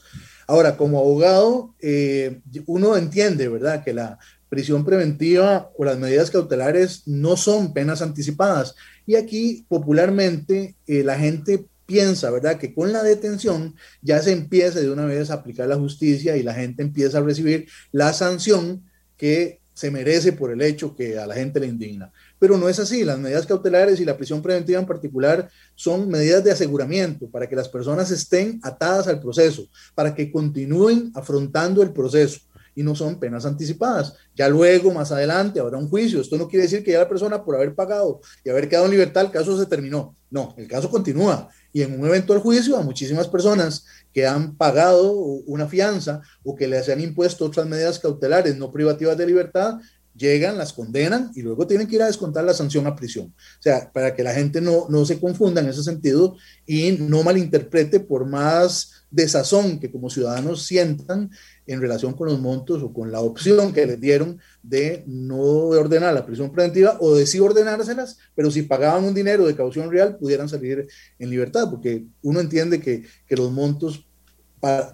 [0.47, 4.17] Ahora, como abogado, eh, uno entiende, ¿verdad?, que la
[4.49, 8.75] prisión preventiva o las medidas cautelares no son penas anticipadas.
[9.05, 14.79] Y aquí, popularmente, eh, la gente piensa, ¿verdad?, que con la detención ya se empieza
[14.79, 18.83] de una vez a aplicar la justicia y la gente empieza a recibir la sanción
[19.17, 22.79] que se merece por el hecho que a la gente le indigna pero no es
[22.79, 23.03] así.
[23.03, 27.55] Las medidas cautelares y la prisión preventiva en particular son medidas de aseguramiento para que
[27.55, 32.39] las personas estén atadas al proceso, para que continúen afrontando el proceso
[32.77, 34.13] y no son penas anticipadas.
[34.35, 36.21] Ya luego, más adelante, habrá un juicio.
[36.21, 38.91] Esto no quiere decir que ya la persona por haber pagado y haber quedado en
[38.91, 40.15] libertad, el caso se terminó.
[40.29, 41.49] No, el caso continúa.
[41.73, 43.83] Y en un eventual juicio a muchísimas personas
[44.13, 49.17] que han pagado una fianza o que les han impuesto otras medidas cautelares no privativas
[49.17, 49.79] de libertad,
[50.17, 53.27] llegan, las condenan y luego tienen que ir a descontar la sanción a prisión.
[53.27, 56.35] O sea, para que la gente no, no se confunda en ese sentido
[56.65, 61.31] y no malinterprete por más desazón que como ciudadanos sientan
[61.65, 66.13] en relación con los montos o con la opción que les dieron de no ordenar
[66.13, 70.17] la prisión preventiva o de sí ordenárselas, pero si pagaban un dinero de caución real
[70.17, 70.87] pudieran salir
[71.19, 74.06] en libertad, porque uno entiende que, que los montos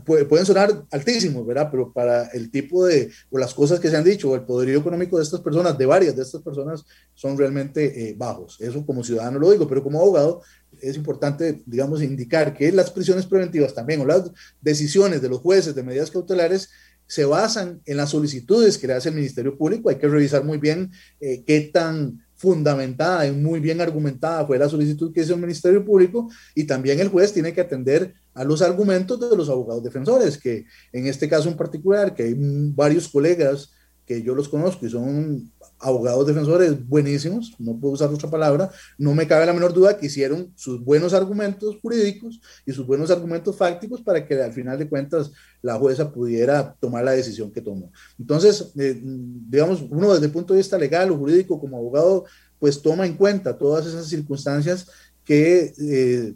[0.05, 1.69] pueden sonar altísimos, ¿verdad?
[1.71, 4.79] Pero para el tipo de, o las cosas que se han dicho, o el poderío
[4.79, 8.59] económico de estas personas, de varias de estas personas, son realmente eh, bajos.
[8.59, 10.41] Eso como ciudadano lo digo, pero como abogado
[10.81, 14.31] es importante, digamos, indicar que las prisiones preventivas también, o las
[14.61, 16.69] decisiones de los jueces de medidas cautelares,
[17.05, 19.89] se basan en las solicitudes que le hace el Ministerio Público.
[19.89, 24.67] Hay que revisar muy bien eh, qué tan fundamentada y muy bien argumentada fue la
[24.67, 28.61] solicitud que hizo el Ministerio Público y también el juez tiene que atender a los
[28.61, 33.71] argumentos de los abogados defensores, que en este caso en particular, que hay varios colegas
[34.05, 39.13] que yo los conozco y son abogados defensores buenísimos, no puedo usar otra palabra, no
[39.13, 43.57] me cabe la menor duda que hicieron sus buenos argumentos jurídicos y sus buenos argumentos
[43.57, 45.31] fácticos para que al final de cuentas
[45.61, 47.91] la jueza pudiera tomar la decisión que tomó.
[48.17, 52.25] Entonces, eh, digamos, uno desde el punto de vista legal o jurídico como abogado,
[52.59, 54.87] pues toma en cuenta todas esas circunstancias
[55.25, 56.33] que eh,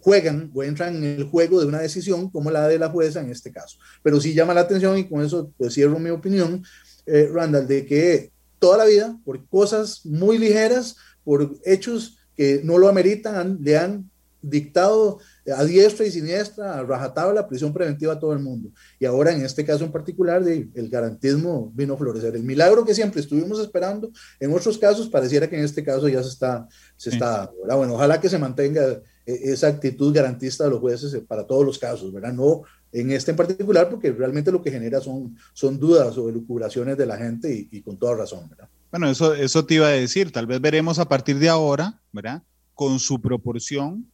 [0.00, 3.30] juegan o entran en el juego de una decisión como la de la jueza en
[3.30, 3.78] este caso.
[4.04, 6.62] Pero sí llama la atención y con eso pues cierro mi opinión,
[7.06, 12.78] eh, Randall, de que toda la vida, por cosas muy ligeras, por hechos que no
[12.78, 14.10] lo ameritan, le han
[14.42, 15.18] dictado
[15.54, 18.70] a diestra y siniestra, a rajatabla, prisión preventiva a todo el mundo.
[18.98, 22.36] Y ahora, en este caso en particular, el garantismo vino a florecer.
[22.36, 26.22] El milagro que siempre estuvimos esperando, en otros casos pareciera que en este caso ya
[26.22, 27.76] se está, se está dando.
[27.76, 31.64] Bueno, ojalá que se mantenga eh, esa actitud garantista de los jueces eh, para todos
[31.64, 32.32] los casos, ¿verdad?
[32.32, 32.62] No
[33.00, 37.04] en este en particular, porque realmente lo que genera son, son dudas o elucubraciones de
[37.04, 38.68] la gente y, con toda razón, ¿verdad?
[38.90, 42.42] Bueno, eso, eso te iba a decir, tal vez veremos a partir de ahora, ¿verdad?
[42.74, 44.06] Con su proporción,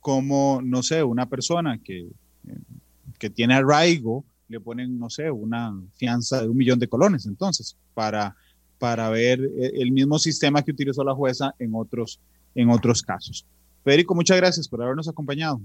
[0.00, 2.06] como, no sé, una persona que,
[3.18, 7.74] que tiene arraigo, le ponen, no sé, una fianza de un millón de colones, entonces,
[7.94, 8.36] para,
[8.78, 12.20] para ver el mismo sistema que utilizó la jueza en otros,
[12.54, 13.46] en otros casos.
[13.82, 15.58] Federico, muchas gracias por habernos acompañado.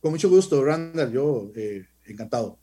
[0.00, 2.56] Con mucho gusto, Randall, yo eh, encantado.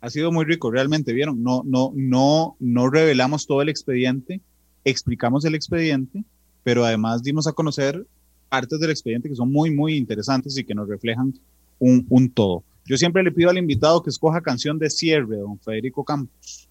[0.00, 1.42] Ha sido muy rico, realmente, ¿vieron?
[1.42, 4.40] No, no, no, no revelamos todo el expediente,
[4.84, 6.24] explicamos el expediente,
[6.64, 8.04] pero además dimos a conocer
[8.48, 11.32] partes del expediente que son muy, muy interesantes y que nos reflejan
[11.78, 12.64] un, un todo.
[12.84, 16.68] Yo siempre le pido al invitado que escoja canción de cierre, don Federico Campos.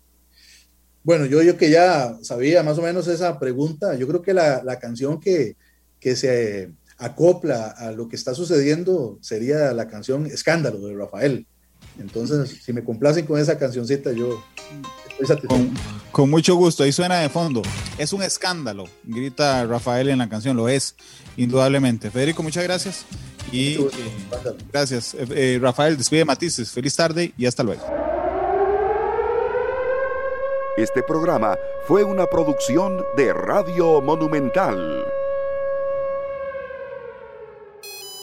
[1.03, 4.61] Bueno, yo, yo que ya sabía más o menos esa pregunta, yo creo que la,
[4.64, 5.56] la canción que,
[5.99, 6.72] que se
[7.02, 11.48] acopla a lo que está sucediendo sería la canción Escándalo de Rafael.
[11.99, 14.41] Entonces, si me complacen con esa cancioncita, yo
[15.10, 15.68] estoy satisfecho.
[16.11, 17.64] Con, mucho gusto, ahí suena de fondo.
[17.98, 20.95] Es un escándalo, grita Rafael en la canción, lo es,
[21.38, 22.11] indudablemente.
[22.11, 23.06] Federico, muchas gracias.
[23.52, 23.90] Y eh,
[24.72, 25.15] gracias.
[25.15, 26.72] Eh, eh, Rafael, despide matices.
[26.72, 27.84] Feliz tarde y hasta luego.
[30.78, 31.57] Este programa
[31.88, 35.03] fue una producción de Radio Monumental.